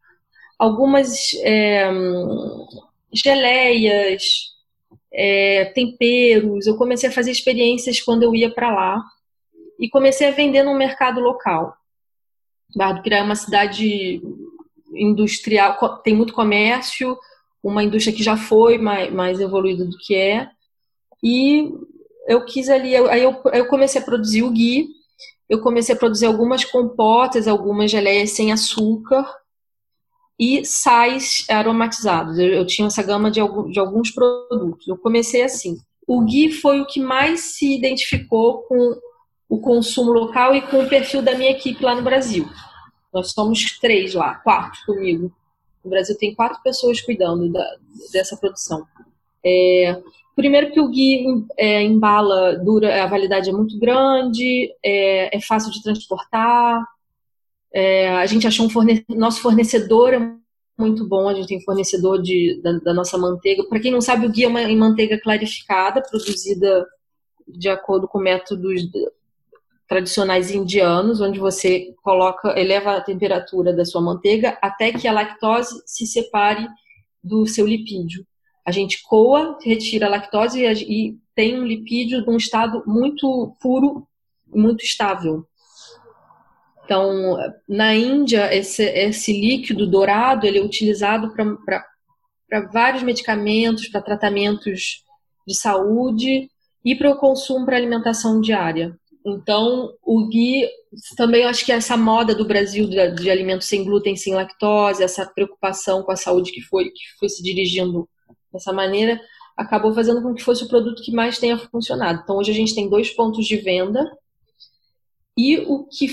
algumas 0.57 1.33
é, 1.43 1.89
geleias, 3.13 4.23
é, 5.13 5.65
temperos. 5.65 6.65
Eu 6.65 6.75
comecei 6.75 7.09
a 7.09 7.13
fazer 7.13 7.31
experiências 7.31 8.01
quando 8.01 8.23
eu 8.23 8.35
ia 8.35 8.49
para 8.49 8.73
lá 8.73 9.01
e 9.79 9.89
comecei 9.89 10.27
a 10.27 10.31
vender 10.31 10.63
no 10.63 10.77
mercado 10.77 11.21
local. 11.21 11.75
Barra 12.75 13.03
é 13.05 13.21
uma 13.21 13.35
cidade 13.35 14.21
industrial, 14.95 15.77
tem 15.99 16.15
muito 16.15 16.33
comércio, 16.33 17.17
uma 17.61 17.83
indústria 17.83 18.15
que 18.15 18.23
já 18.23 18.35
foi 18.35 18.77
mais, 18.77 19.11
mais 19.11 19.39
evoluída 19.39 19.85
do 19.85 19.97
que 19.97 20.15
é. 20.15 20.49
E 21.23 21.71
eu 22.27 22.43
quis 22.45 22.69
ali, 22.69 22.95
aí 22.95 23.23
eu, 23.23 23.41
eu 23.53 23.67
comecei 23.67 24.01
a 24.01 24.03
produzir 24.03 24.43
o 24.43 24.51
gui, 24.51 24.89
eu 25.49 25.61
comecei 25.61 25.95
a 25.95 25.97
produzir 25.97 26.25
algumas 26.25 26.65
compotas, 26.65 27.47
algumas 27.47 27.89
geleias 27.89 28.31
sem 28.31 28.51
açúcar 28.51 29.25
e 30.39 30.65
sais 30.65 31.45
aromatizados. 31.49 32.37
Eu, 32.37 32.47
eu 32.47 32.65
tinha 32.65 32.87
essa 32.87 33.03
gama 33.03 33.29
de, 33.29 33.39
de 33.71 33.79
alguns 33.79 34.11
produtos. 34.11 34.87
Eu 34.87 34.97
comecei 34.97 35.43
assim. 35.43 35.77
O 36.07 36.21
gui 36.21 36.51
foi 36.51 36.81
o 36.81 36.85
que 36.85 36.99
mais 36.99 37.55
se 37.55 37.75
identificou 37.75 38.63
com 38.63 38.97
o 39.47 39.59
consumo 39.59 40.11
local 40.11 40.55
e 40.55 40.61
com 40.61 40.83
o 40.83 40.89
perfil 40.89 41.21
da 41.21 41.35
minha 41.35 41.51
equipe 41.51 41.83
lá 41.83 41.95
no 41.95 42.01
Brasil. 42.01 42.49
Nós 43.13 43.31
somos 43.31 43.77
três 43.79 44.13
lá, 44.13 44.35
quatro 44.35 44.79
comigo. 44.85 45.31
No 45.83 45.89
Brasil 45.89 46.17
tem 46.17 46.33
quatro 46.33 46.61
pessoas 46.63 46.99
cuidando 47.01 47.51
da, 47.51 47.63
dessa 48.11 48.35
produção. 48.35 48.85
É, 49.45 50.01
Primeiro 50.35 50.71
que 50.71 50.79
o 50.79 50.89
gui 50.89 51.45
é, 51.57 51.83
embala, 51.83 52.57
dura, 52.57 53.03
a 53.03 53.07
validade 53.07 53.49
é 53.49 53.53
muito 53.53 53.77
grande, 53.79 54.73
é, 54.83 55.35
é 55.35 55.39
fácil 55.39 55.71
de 55.71 55.83
transportar. 55.83 56.83
É, 57.71 58.09
a 58.09 58.25
gente 58.25 58.47
achou 58.47 58.65
um 58.65 58.69
forne 58.69 59.05
nosso 59.09 59.41
fornecedor 59.41 60.13
é 60.13 60.33
muito 60.77 61.07
bom, 61.07 61.29
a 61.29 61.35
gente 61.35 61.47
tem 61.47 61.61
fornecedor 61.61 62.19
de, 62.21 62.59
da, 62.63 62.79
da 62.79 62.93
nossa 62.93 63.15
manteiga. 63.15 63.63
Para 63.65 63.79
quem 63.79 63.91
não 63.91 64.01
sabe, 64.01 64.25
o 64.25 64.31
gui 64.31 64.43
é 64.43 64.47
uma 64.47 64.67
manteiga 64.75 65.19
clarificada, 65.19 66.01
produzida 66.01 66.87
de 67.47 67.69
acordo 67.69 68.07
com 68.07 68.17
métodos 68.17 68.89
tradicionais 69.87 70.49
indianos, 70.49 71.21
onde 71.21 71.39
você 71.39 71.93
coloca, 72.01 72.59
eleva 72.59 72.97
a 72.97 73.01
temperatura 73.01 73.71
da 73.71 73.85
sua 73.85 74.01
manteiga 74.01 74.57
até 74.61 74.91
que 74.91 75.07
a 75.07 75.13
lactose 75.13 75.83
se 75.85 76.07
separe 76.07 76.67
do 77.23 77.45
seu 77.45 77.67
lipídio 77.67 78.25
a 78.65 78.71
gente 78.71 79.01
coa, 79.03 79.57
retira 79.61 80.05
a 80.05 80.09
lactose 80.09 80.61
e, 80.61 80.71
e 80.83 81.17
tem 81.35 81.59
um 81.59 81.65
lipídio 81.65 82.25
num 82.25 82.37
estado 82.37 82.83
muito 82.85 83.55
puro, 83.61 84.07
muito 84.47 84.83
estável. 84.83 85.45
Então, 86.85 87.37
na 87.67 87.95
Índia, 87.95 88.53
esse, 88.53 88.83
esse 88.83 89.31
líquido 89.31 89.87
dourado 89.87 90.45
ele 90.45 90.59
é 90.59 90.63
utilizado 90.63 91.33
para 91.33 92.69
vários 92.71 93.03
medicamentos, 93.03 93.87
para 93.87 94.01
tratamentos 94.01 95.03
de 95.47 95.55
saúde 95.55 96.49
e 96.83 96.95
para 96.95 97.11
o 97.11 97.17
consumo 97.17 97.65
para 97.65 97.77
alimentação 97.77 98.41
diária. 98.41 98.95
Então, 99.25 99.93
o 100.03 100.27
Gui, 100.27 100.67
também 101.15 101.45
acho 101.45 101.65
que 101.65 101.71
essa 101.71 101.95
moda 101.95 102.35
do 102.35 102.45
Brasil 102.45 102.89
de, 102.89 103.11
de 103.11 103.31
alimentos 103.31 103.67
sem 103.67 103.83
glúten, 103.85 104.17
sem 104.17 104.33
lactose, 104.33 105.01
essa 105.01 105.25
preocupação 105.25 106.03
com 106.03 106.11
a 106.11 106.17
saúde 106.17 106.51
que 106.51 106.61
foi, 106.61 106.85
que 106.85 107.17
foi 107.17 107.29
se 107.29 107.41
dirigindo 107.41 108.07
dessa 108.53 108.71
maneira, 108.71 109.19
acabou 109.57 109.93
fazendo 109.93 110.21
com 110.21 110.33
que 110.33 110.43
fosse 110.43 110.63
o 110.63 110.67
produto 110.67 111.01
que 111.03 111.11
mais 111.11 111.39
tenha 111.39 111.57
funcionado. 111.57 112.21
Então, 112.23 112.37
hoje 112.37 112.51
a 112.51 112.55
gente 112.55 112.75
tem 112.75 112.89
dois 112.89 113.09
pontos 113.09 113.45
de 113.45 113.57
venda 113.57 114.09
e 115.37 115.57
o 115.59 115.85
que 115.85 116.07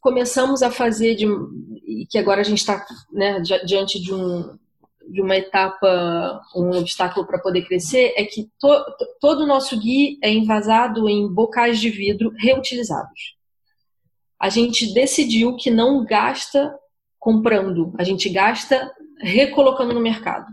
começamos 0.00 0.62
a 0.62 0.70
fazer, 0.70 1.14
de, 1.14 1.26
que 2.10 2.18
agora 2.18 2.40
a 2.40 2.44
gente 2.44 2.58
está 2.58 2.84
né, 3.12 3.40
diante 3.64 4.00
de, 4.00 4.12
um, 4.12 4.58
de 5.08 5.20
uma 5.20 5.36
etapa, 5.36 6.40
um 6.56 6.70
obstáculo 6.78 7.26
para 7.26 7.38
poder 7.38 7.66
crescer, 7.66 8.12
é 8.16 8.24
que 8.24 8.50
to, 8.58 8.68
todo 9.20 9.42
o 9.42 9.46
nosso 9.46 9.78
gui 9.78 10.18
é 10.22 10.30
envasado 10.30 11.08
em 11.08 11.28
bocais 11.28 11.80
de 11.80 11.90
vidro 11.90 12.32
reutilizados. 12.36 13.36
A 14.40 14.48
gente 14.48 14.92
decidiu 14.92 15.56
que 15.56 15.70
não 15.70 16.04
gasta 16.04 16.74
comprando, 17.18 17.94
a 17.96 18.02
gente 18.02 18.28
gasta 18.28 18.92
recolocando 19.20 19.94
no 19.94 20.00
mercado. 20.00 20.46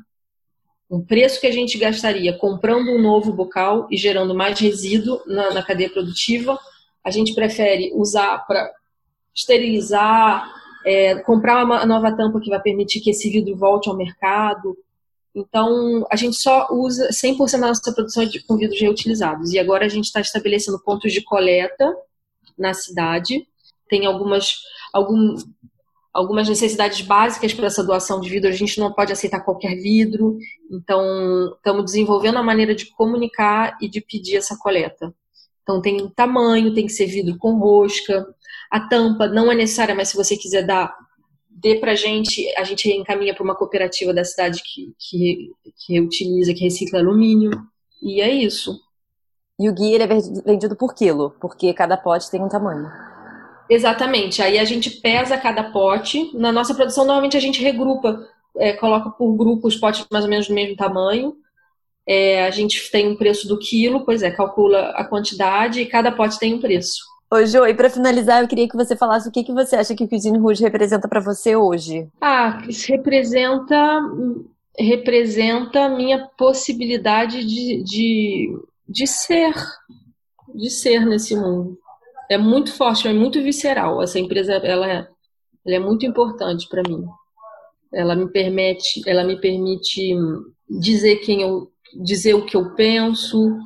O 0.89 1.03
preço 1.05 1.39
que 1.39 1.45
a 1.45 1.51
gente 1.51 1.77
gastaria 1.77 2.35
comprando 2.35 2.89
um 2.89 2.99
novo 2.99 3.31
bocal 3.31 3.87
e 3.91 3.95
gerando 3.95 4.33
mais 4.33 4.59
resíduo 4.59 5.21
na, 5.27 5.53
na 5.53 5.61
cadeia 5.61 5.89
produtiva, 5.89 6.57
a 7.03 7.11
gente 7.11 7.35
prefere 7.35 7.91
usar 7.93 8.39
para 8.47 8.73
esterilizar, 9.33 10.51
é, 10.83 11.15
comprar 11.19 11.63
uma 11.63 11.85
nova 11.85 12.11
tampa 12.11 12.39
que 12.39 12.49
vai 12.49 12.59
permitir 12.59 13.01
que 13.01 13.11
esse 13.11 13.29
vidro 13.29 13.55
volte 13.55 13.87
ao 13.87 13.95
mercado. 13.95 14.75
Então, 15.35 16.07
a 16.11 16.15
gente 16.15 16.35
só 16.35 16.67
usa 16.71 17.09
100% 17.09 17.51
da 17.51 17.67
nossa 17.67 17.93
produção 17.93 18.25
de, 18.25 18.41
com 18.43 18.57
vidros 18.57 18.81
reutilizados. 18.81 19.53
E 19.53 19.59
agora 19.59 19.85
a 19.85 19.89
gente 19.89 20.05
está 20.05 20.19
estabelecendo 20.19 20.79
pontos 20.79 21.13
de 21.13 21.21
coleta 21.21 21.95
na 22.57 22.73
cidade. 22.73 23.47
Tem 23.87 24.07
algumas, 24.07 24.55
algum, 24.91 25.35
algumas 26.13 26.47
necessidades 26.49 27.01
básicas 27.01 27.53
para 27.53 27.67
essa 27.67 27.83
doação 27.83 28.19
de 28.19 28.29
vidro. 28.29 28.49
A 28.49 28.53
gente 28.53 28.79
não 28.79 28.91
pode 28.91 29.11
aceitar 29.11 29.41
qualquer 29.41 29.75
vidro. 29.75 30.37
Então, 30.71 31.53
estamos 31.55 31.85
desenvolvendo 31.85 32.37
a 32.37 32.43
maneira 32.43 32.75
de 32.75 32.87
comunicar 32.87 33.77
e 33.81 33.87
de 33.87 34.01
pedir 34.01 34.37
essa 34.37 34.57
coleta. 34.57 35.13
Então, 35.63 35.81
tem 35.81 36.09
tamanho, 36.09 36.73
tem 36.73 36.85
que 36.85 36.93
ser 36.93 37.05
vidro 37.05 37.37
com 37.37 37.59
rosca. 37.59 38.25
A 38.71 38.79
tampa 38.79 39.27
não 39.27 39.51
é 39.51 39.55
necessária, 39.55 39.95
mas 39.95 40.09
se 40.09 40.17
você 40.17 40.35
quiser 40.35 40.65
dar, 40.65 40.95
dê 41.49 41.75
pra 41.75 41.95
gente, 41.95 42.47
a 42.57 42.63
gente 42.63 42.89
encaminha 42.89 43.35
para 43.35 43.43
uma 43.43 43.55
cooperativa 43.55 44.13
da 44.13 44.23
cidade 44.23 44.61
que, 44.63 44.93
que, 44.97 45.51
que 45.85 46.53
que 46.53 46.63
recicla 46.63 46.99
alumínio. 46.99 47.51
E 48.01 48.21
é 48.21 48.29
isso. 48.29 48.79
E 49.59 49.69
o 49.69 49.73
guia 49.73 49.95
ele 49.95 50.03
é 50.03 50.07
vendido 50.45 50.75
por 50.75 50.95
quilo, 50.95 51.35
porque 51.39 51.73
cada 51.73 51.97
pote 51.97 52.31
tem 52.31 52.41
um 52.41 52.47
tamanho. 52.47 52.89
Exatamente. 53.69 54.41
Aí 54.41 54.57
a 54.57 54.65
gente 54.65 54.89
pesa 54.89 55.37
cada 55.37 55.63
pote. 55.63 56.31
Na 56.33 56.51
nossa 56.51 56.73
produção, 56.73 57.05
normalmente 57.05 57.37
a 57.37 57.39
gente 57.39 57.61
regrupa, 57.61 58.25
é, 58.57 58.73
coloca 58.73 59.09
por 59.11 59.35
grupo 59.35 59.67
os 59.67 59.75
potes 59.75 60.05
mais 60.11 60.23
ou 60.23 60.29
menos 60.29 60.47
do 60.47 60.53
mesmo 60.53 60.75
tamanho. 60.75 61.35
É, 62.07 62.45
a 62.45 62.49
gente 62.49 62.89
tem 62.91 63.07
um 63.07 63.15
preço 63.15 63.47
do 63.47 63.59
quilo, 63.59 64.03
pois 64.03 64.23
é, 64.23 64.31
calcula 64.31 64.89
a 64.95 65.03
quantidade 65.03 65.79
e 65.79 65.85
cada 65.85 66.11
pote 66.11 66.39
tem 66.39 66.55
um 66.55 66.59
preço. 66.59 67.03
Ô, 67.31 67.45
Jo, 67.45 67.67
e 67.67 67.75
para 67.75 67.91
finalizar, 67.91 68.41
eu 68.41 68.47
queria 68.47 68.67
que 68.67 68.75
você 68.75 68.95
falasse 68.95 69.29
o 69.29 69.31
que, 69.31 69.43
que 69.43 69.53
você 69.53 69.75
acha 69.75 69.95
que 69.95 70.03
o 70.03 70.07
Cuisine 70.09 70.39
Rouge 70.39 70.63
representa 70.63 71.07
para 71.07 71.19
você 71.19 71.55
hoje. 71.55 72.07
Ah, 72.19 72.63
isso 72.67 72.91
representa 72.91 74.01
representa 74.79 75.85
a 75.85 75.89
minha 75.89 76.27
possibilidade 76.37 77.45
de, 77.45 77.83
de, 77.83 78.57
de 78.87 79.05
ser, 79.05 79.53
de 80.55 80.69
ser 80.69 81.05
nesse 81.05 81.35
mundo. 81.35 81.77
É 82.29 82.37
muito 82.37 82.71
forte, 82.73 83.07
é 83.07 83.13
muito 83.13 83.41
visceral. 83.41 84.01
Essa 84.01 84.19
empresa, 84.19 84.53
ela 84.53 84.89
é, 84.89 85.07
ela 85.65 85.75
é 85.75 85.79
muito 85.79 86.05
importante 86.05 86.67
para 86.69 86.83
mim. 86.87 87.03
Ela 87.91 88.15
me 88.15 88.31
permite, 88.31 89.01
ela 89.07 89.23
me 89.23 89.39
permite 89.39 90.15
dizer 90.69 91.17
quem 91.17 91.41
eu, 91.41 91.71
dizer 92.03 92.35
o 92.35 92.45
que 92.45 92.55
eu 92.55 92.75
penso, 92.75 93.57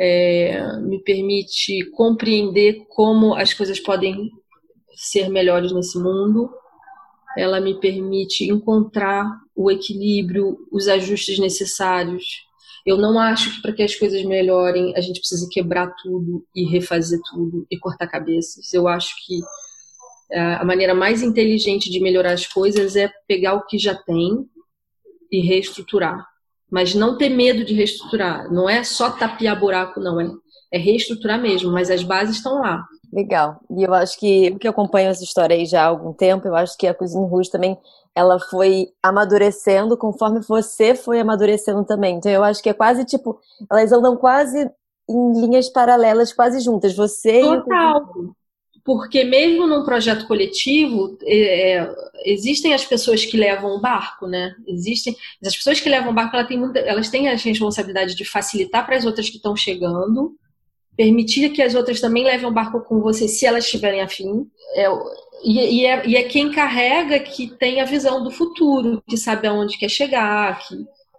é, 0.00 0.78
me 0.78 1.02
permite 1.02 1.84
compreender 1.90 2.86
como 2.88 3.34
as 3.34 3.52
coisas 3.52 3.78
podem 3.80 4.30
ser 4.94 5.28
melhores 5.28 5.72
nesse 5.72 5.98
mundo. 5.98 6.50
Ela 7.36 7.60
me 7.60 7.78
permite 7.78 8.44
encontrar 8.44 9.30
o 9.54 9.70
equilíbrio, 9.70 10.56
os 10.72 10.88
ajustes 10.88 11.38
necessários. 11.38 12.47
Eu 12.86 12.96
não 12.96 13.18
acho 13.18 13.56
que 13.56 13.62
para 13.62 13.72
que 13.72 13.82
as 13.82 13.94
coisas 13.94 14.22
melhorem 14.24 14.94
a 14.96 15.00
gente 15.00 15.20
precise 15.20 15.48
quebrar 15.48 15.94
tudo 16.02 16.44
e 16.54 16.64
refazer 16.64 17.20
tudo 17.30 17.66
e 17.70 17.78
cortar 17.78 18.06
cabeças. 18.06 18.72
Eu 18.72 18.88
acho 18.88 19.14
que 19.26 19.40
é, 20.30 20.40
a 20.54 20.64
maneira 20.64 20.94
mais 20.94 21.22
inteligente 21.22 21.90
de 21.90 22.00
melhorar 22.00 22.32
as 22.32 22.46
coisas 22.46 22.96
é 22.96 23.10
pegar 23.26 23.54
o 23.54 23.66
que 23.66 23.78
já 23.78 23.94
tem 23.94 24.46
e 25.30 25.40
reestruturar 25.40 26.26
mas 26.70 26.94
não 26.94 27.16
ter 27.16 27.30
medo 27.30 27.64
de 27.64 27.74
reestruturar. 27.74 28.52
Não 28.52 28.68
é 28.68 28.84
só 28.84 29.10
tapiar 29.10 29.58
buraco, 29.58 30.00
não. 30.00 30.20
É, 30.20 30.30
é 30.70 30.78
reestruturar 30.78 31.40
mesmo, 31.40 31.72
mas 31.72 31.90
as 31.90 32.02
bases 32.02 32.36
estão 32.36 32.60
lá. 32.60 32.84
Legal. 33.12 33.60
E 33.70 33.82
eu 33.82 33.94
acho 33.94 34.18
que, 34.18 34.50
porque 34.50 34.66
eu 34.66 34.72
acompanho 34.72 35.08
essa 35.08 35.24
história 35.24 35.56
aí 35.56 35.64
já 35.64 35.82
há 35.82 35.86
algum 35.86 36.12
tempo, 36.12 36.46
eu 36.46 36.54
acho 36.54 36.76
que 36.76 36.86
a 36.86 36.94
Cozinha 36.94 37.26
Rouge 37.26 37.50
também, 37.50 37.78
ela 38.14 38.38
foi 38.38 38.88
amadurecendo 39.02 39.96
conforme 39.96 40.40
você 40.40 40.94
foi 40.94 41.20
amadurecendo 41.20 41.84
também. 41.84 42.16
Então 42.16 42.30
eu 42.30 42.44
acho 42.44 42.62
que 42.62 42.68
é 42.68 42.74
quase 42.74 43.04
tipo, 43.04 43.40
elas 43.70 43.92
andam 43.92 44.16
quase 44.16 44.70
em 45.08 45.40
linhas 45.40 45.70
paralelas, 45.70 46.32
quase 46.32 46.60
juntas. 46.60 46.94
Você 46.94 47.40
Total. 47.40 48.02
e 48.24 48.38
porque 48.88 49.22
mesmo 49.22 49.66
num 49.66 49.84
projeto 49.84 50.26
coletivo 50.26 51.18
é, 51.22 51.76
é, 51.76 51.94
existem 52.24 52.72
as 52.72 52.86
pessoas 52.86 53.22
que 53.22 53.36
levam 53.36 53.76
o 53.76 53.80
barco, 53.82 54.26
né? 54.26 54.54
Existem 54.66 55.14
as 55.44 55.54
pessoas 55.54 55.78
que 55.78 55.90
levam 55.90 56.10
o 56.10 56.14
barco, 56.14 56.34
elas 56.34 56.48
têm, 56.48 56.58
muita, 56.58 56.78
elas 56.78 57.10
têm 57.10 57.28
a 57.28 57.36
responsabilidade 57.36 58.14
de 58.14 58.24
facilitar 58.24 58.86
para 58.86 58.96
as 58.96 59.04
outras 59.04 59.28
que 59.28 59.36
estão 59.36 59.54
chegando, 59.54 60.34
permitir 60.98 61.50
que 61.50 61.62
as 61.62 61.76
outras 61.76 62.00
também 62.00 62.24
levem 62.24 62.44
o 62.44 62.52
barco 62.52 62.80
com 62.80 63.00
você 63.00 63.28
se 63.28 63.46
elas 63.46 63.64
estiverem 63.64 64.00
afim. 64.00 64.50
É, 64.74 64.88
e, 65.44 65.80
e, 65.80 65.86
é, 65.86 66.04
e 66.04 66.16
é 66.16 66.24
quem 66.24 66.50
carrega 66.50 67.20
que 67.20 67.46
tem 67.56 67.80
a 67.80 67.84
visão 67.84 68.24
do 68.24 68.32
futuro, 68.32 69.00
que 69.08 69.16
sabe 69.16 69.46
aonde 69.46 69.78
quer 69.78 69.88
chegar. 69.88 70.58
Que, 70.58 70.74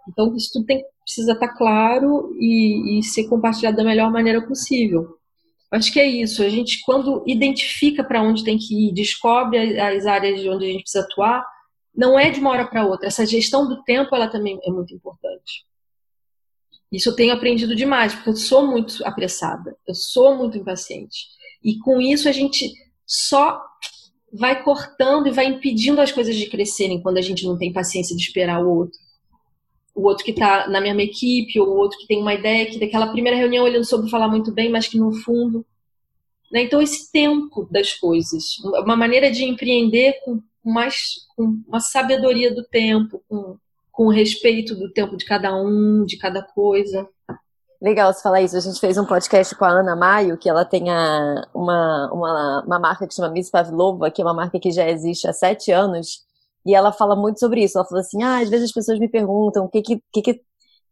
então 0.06 0.36
isso 0.36 0.50
tudo 0.52 0.66
tem, 0.66 0.84
precisa 1.02 1.32
estar 1.32 1.48
claro 1.56 2.30
e, 2.38 2.98
e 2.98 3.02
ser 3.02 3.26
compartilhado 3.26 3.78
da 3.78 3.82
melhor 3.82 4.12
maneira 4.12 4.46
possível. 4.46 5.16
Acho 5.72 5.90
que 5.90 5.98
é 5.98 6.06
isso. 6.06 6.42
A 6.42 6.48
gente, 6.50 6.82
quando 6.84 7.24
identifica 7.26 8.04
para 8.04 8.22
onde 8.22 8.44
tem 8.44 8.58
que 8.58 8.88
ir, 8.88 8.92
descobre 8.92 9.80
as 9.80 10.04
áreas 10.04 10.42
de 10.42 10.48
onde 10.50 10.66
a 10.66 10.68
gente 10.68 10.82
precisa 10.82 11.04
atuar, 11.04 11.42
não 11.96 12.18
é 12.18 12.28
de 12.28 12.38
uma 12.38 12.50
hora 12.50 12.66
para 12.66 12.84
outra. 12.84 13.06
Essa 13.06 13.24
gestão 13.24 13.66
do 13.66 13.82
tempo, 13.84 14.14
ela 14.14 14.28
também 14.28 14.58
é 14.62 14.70
muito 14.70 14.94
importante. 14.94 15.29
Isso 16.90 17.10
eu 17.10 17.16
tenho 17.16 17.32
aprendido 17.32 17.74
demais, 17.74 18.14
porque 18.14 18.30
eu 18.30 18.36
sou 18.36 18.66
muito 18.66 19.04
apressada, 19.06 19.76
eu 19.86 19.94
sou 19.94 20.36
muito 20.36 20.58
impaciente. 20.58 21.28
E 21.62 21.78
com 21.78 22.00
isso 22.00 22.28
a 22.28 22.32
gente 22.32 22.72
só 23.06 23.62
vai 24.32 24.62
cortando 24.62 25.26
e 25.26 25.32
vai 25.32 25.46
impedindo 25.46 26.00
as 26.00 26.12
coisas 26.12 26.36
de 26.36 26.46
crescerem 26.46 27.02
quando 27.02 27.18
a 27.18 27.22
gente 27.22 27.44
não 27.44 27.58
tem 27.58 27.72
paciência 27.72 28.16
de 28.16 28.22
esperar 28.22 28.64
o 28.64 28.68
outro 28.68 28.98
o 29.94 30.02
outro 30.06 30.24
que 30.24 30.30
está 30.30 30.68
na 30.68 30.80
mesma 30.80 31.02
equipe, 31.02 31.58
ou 31.60 31.68
o 31.68 31.76
outro 31.76 31.98
que 31.98 32.06
tem 32.06 32.18
uma 32.18 32.34
ideia 32.34 32.66
que 32.66 32.78
daquela 32.78 33.10
primeira 33.10 33.36
reunião 33.36 33.66
ele 33.66 33.76
não 33.76 33.84
soube 33.84 34.10
falar 34.10 34.28
muito 34.28 34.52
bem, 34.52 34.70
mas 34.70 34.88
que 34.88 34.98
no 34.98 35.12
fundo. 35.12 35.64
Né? 36.50 36.62
Então, 36.62 36.80
esse 36.80 37.10
tempo 37.12 37.68
das 37.70 37.94
coisas, 37.94 38.58
uma 38.64 38.96
maneira 38.96 39.30
de 39.30 39.44
empreender 39.44 40.20
com 40.24 40.40
mais 40.64 41.26
com 41.36 41.62
uma 41.66 41.80
sabedoria 41.80 42.54
do 42.54 42.64
tempo, 42.64 43.22
com, 43.28 43.56
com 44.00 44.08
respeito 44.08 44.74
do 44.74 44.90
tempo 44.90 45.14
de 45.14 45.26
cada 45.26 45.54
um, 45.54 46.06
de 46.06 46.16
cada 46.16 46.42
coisa. 46.42 47.06
Legal 47.82 48.10
você 48.10 48.22
falar 48.22 48.40
isso. 48.40 48.56
A 48.56 48.60
gente 48.60 48.80
fez 48.80 48.96
um 48.96 49.04
podcast 49.04 49.54
com 49.54 49.66
a 49.66 49.68
Ana 49.68 49.94
Maio, 49.94 50.38
que 50.38 50.48
ela 50.48 50.64
tem 50.64 50.88
a, 50.88 51.46
uma, 51.52 52.10
uma, 52.10 52.64
uma 52.64 52.78
marca 52.78 53.06
que 53.06 53.14
chama 53.14 53.28
Miss 53.28 53.50
Pavlova, 53.50 54.10
que 54.10 54.22
é 54.22 54.24
uma 54.24 54.32
marca 54.32 54.58
que 54.58 54.70
já 54.70 54.88
existe 54.88 55.28
há 55.28 55.34
sete 55.34 55.70
anos. 55.70 56.20
E 56.64 56.74
ela 56.74 56.92
fala 56.92 57.14
muito 57.14 57.40
sobre 57.40 57.62
isso. 57.62 57.76
Ela 57.76 57.86
fala 57.86 58.00
assim: 58.00 58.22
ah, 58.22 58.38
às 58.38 58.48
vezes 58.48 58.70
as 58.70 58.72
pessoas 58.72 58.98
me 58.98 59.06
perguntam 59.06 59.66
o 59.66 59.68
que, 59.68 59.82
que, 59.82 60.02
que, 60.10 60.40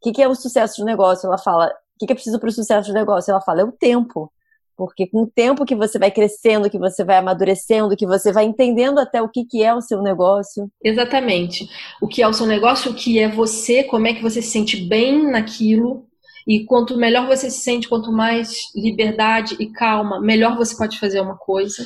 que, 0.03 0.13
que 0.13 0.23
é 0.23 0.29
o 0.29 0.35
sucesso 0.35 0.77
de 0.77 0.85
negócio. 0.85 1.29
Ela 1.29 1.39
fala: 1.39 1.69
o 1.69 1.99
que, 1.99 2.05
que 2.05 2.13
é 2.13 2.15
preciso 2.15 2.39
para 2.39 2.51
o 2.51 2.53
sucesso 2.53 2.91
do 2.91 2.95
negócio? 2.95 3.31
Ela 3.31 3.41
fala: 3.41 3.63
é 3.63 3.65
o 3.65 3.73
tempo. 3.73 4.31
Porque 4.79 5.09
com 5.09 5.25
o 5.25 5.27
tempo 5.27 5.65
que 5.65 5.75
você 5.75 5.99
vai 5.99 6.09
crescendo, 6.09 6.71
que 6.71 6.79
você 6.79 7.05
vai 7.05 7.17
amadurecendo, 7.17 7.97
que 7.97 8.07
você 8.07 8.33
vai 8.33 8.45
entendendo 8.45 9.01
até 9.01 9.21
o 9.21 9.29
que, 9.29 9.45
que 9.45 9.61
é 9.61 9.75
o 9.75 9.81
seu 9.81 10.01
negócio. 10.01 10.71
Exatamente. 10.83 11.69
O 12.01 12.07
que 12.07 12.23
é 12.23 12.29
o 12.29 12.33
seu 12.33 12.47
negócio, 12.47 12.93
o 12.93 12.95
que 12.95 13.19
é 13.19 13.29
você, 13.29 13.83
como 13.83 14.07
é 14.07 14.15
que 14.15 14.23
você 14.23 14.41
se 14.41 14.53
sente 14.53 14.77
bem 14.77 15.29
naquilo. 15.33 16.07
E 16.47 16.65
quanto 16.65 16.97
melhor 16.97 17.27
você 17.27 17.51
se 17.51 17.59
sente, 17.59 17.89
quanto 17.89 18.13
mais 18.13 18.73
liberdade 18.73 19.57
e 19.59 19.67
calma, 19.67 20.21
melhor 20.21 20.57
você 20.57 20.77
pode 20.77 20.97
fazer 21.01 21.21
uma 21.21 21.37
coisa. 21.37 21.85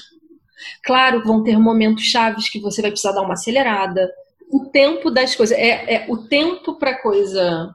Claro, 0.85 1.25
vão 1.25 1.43
ter 1.43 1.59
momentos 1.59 2.05
chaves 2.05 2.51
que 2.51 2.61
você 2.61 2.83
vai 2.83 2.91
precisar 2.91 3.13
dar 3.13 3.23
uma 3.23 3.33
acelerada. 3.33 4.13
O 4.51 4.67
tempo 4.67 5.11
das 5.11 5.35
coisas 5.35 5.57
é, 5.57 5.95
é 5.95 6.07
o 6.11 6.19
tempo 6.19 6.75
para 6.75 7.01
coisa 7.01 7.75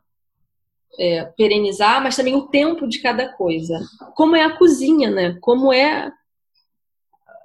é, 0.99 1.25
perenizar, 1.37 2.01
mas 2.01 2.15
também 2.15 2.35
o 2.35 2.47
tempo 2.47 2.87
de 2.87 2.99
cada 2.99 3.31
coisa. 3.33 3.79
Como 4.15 4.35
é 4.35 4.43
a 4.43 4.57
cozinha, 4.57 5.09
né? 5.09 5.37
Como 5.41 5.71
é. 5.71 6.11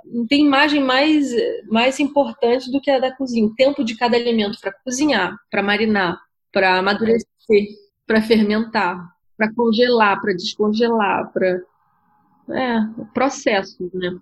Não 0.04 0.26
tem 0.26 0.44
imagem 0.44 0.82
mais, 0.82 1.30
mais 1.68 2.00
importante 2.00 2.70
do 2.70 2.80
que 2.80 2.90
a 2.90 2.98
da 2.98 3.14
cozinha. 3.14 3.46
O 3.46 3.54
tempo 3.54 3.84
de 3.84 3.96
cada 3.96 4.16
alimento 4.16 4.58
para 4.60 4.72
cozinhar, 4.84 5.36
para 5.50 5.62
marinar, 5.62 6.20
para 6.52 6.78
amadurecer, 6.78 7.26
para 8.06 8.20
fermentar, 8.20 8.98
para 9.36 9.52
congelar, 9.54 10.20
para 10.20 10.34
descongelar, 10.34 11.32
para. 11.32 11.62
É, 12.50 12.80
processo, 13.14 13.88
né? 13.94 14.18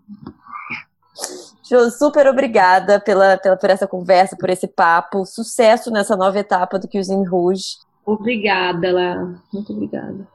Super 1.98 2.26
obrigada 2.26 3.00
pela, 3.00 3.38
pela, 3.38 3.56
por 3.56 3.70
essa 3.70 3.86
conversa, 3.86 4.36
por 4.36 4.50
esse 4.50 4.66
papo. 4.66 5.24
Sucesso 5.24 5.90
nessa 5.90 6.16
nova 6.16 6.38
etapa 6.38 6.78
do 6.78 6.88
Cuisine 6.88 7.26
Rouge. 7.26 7.76
Obrigada, 8.04 8.92
Lá. 8.92 9.42
Muito 9.52 9.72
obrigada. 9.72 10.28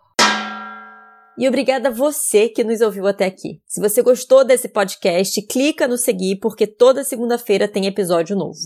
E 1.37 1.47
obrigada 1.47 1.89
a 1.89 1.91
você 1.91 2.47
que 2.47 2.63
nos 2.63 2.79
ouviu 2.79 3.05
até 3.07 3.25
aqui. 3.25 3.61
Se 3.67 3.81
você 3.81 4.01
gostou 4.01 4.45
desse 4.45 4.69
podcast, 4.69 5.41
clica 5.47 5.85
no 5.85 5.97
seguir, 5.97 6.37
porque 6.37 6.65
toda 6.65 7.03
segunda-feira 7.03 7.67
tem 7.67 7.87
episódio 7.87 8.37
novo. 8.37 8.59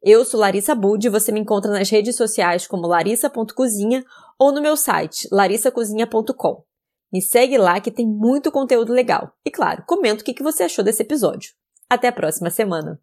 Eu 0.00 0.24
sou 0.24 0.38
Larissa 0.38 0.74
Bud 0.74 1.04
e 1.04 1.10
você 1.10 1.32
me 1.32 1.40
encontra 1.40 1.70
nas 1.70 1.90
redes 1.90 2.16
sociais 2.16 2.66
como 2.66 2.86
larissa.cozinha 2.86 4.04
ou 4.38 4.52
no 4.52 4.60
meu 4.60 4.76
site 4.76 5.28
larissacozinha.com. 5.32 6.64
Me 7.12 7.20
segue 7.20 7.58
lá 7.58 7.80
que 7.80 7.90
tem 7.90 8.06
muito 8.06 8.50
conteúdo 8.50 8.92
legal. 8.92 9.32
E 9.44 9.50
claro, 9.50 9.84
comenta 9.86 10.22
o 10.22 10.24
que 10.24 10.42
você 10.42 10.62
achou 10.62 10.84
desse 10.84 11.02
episódio. 11.02 11.52
Até 11.90 12.08
a 12.08 12.12
próxima 12.12 12.50
semana! 12.50 13.00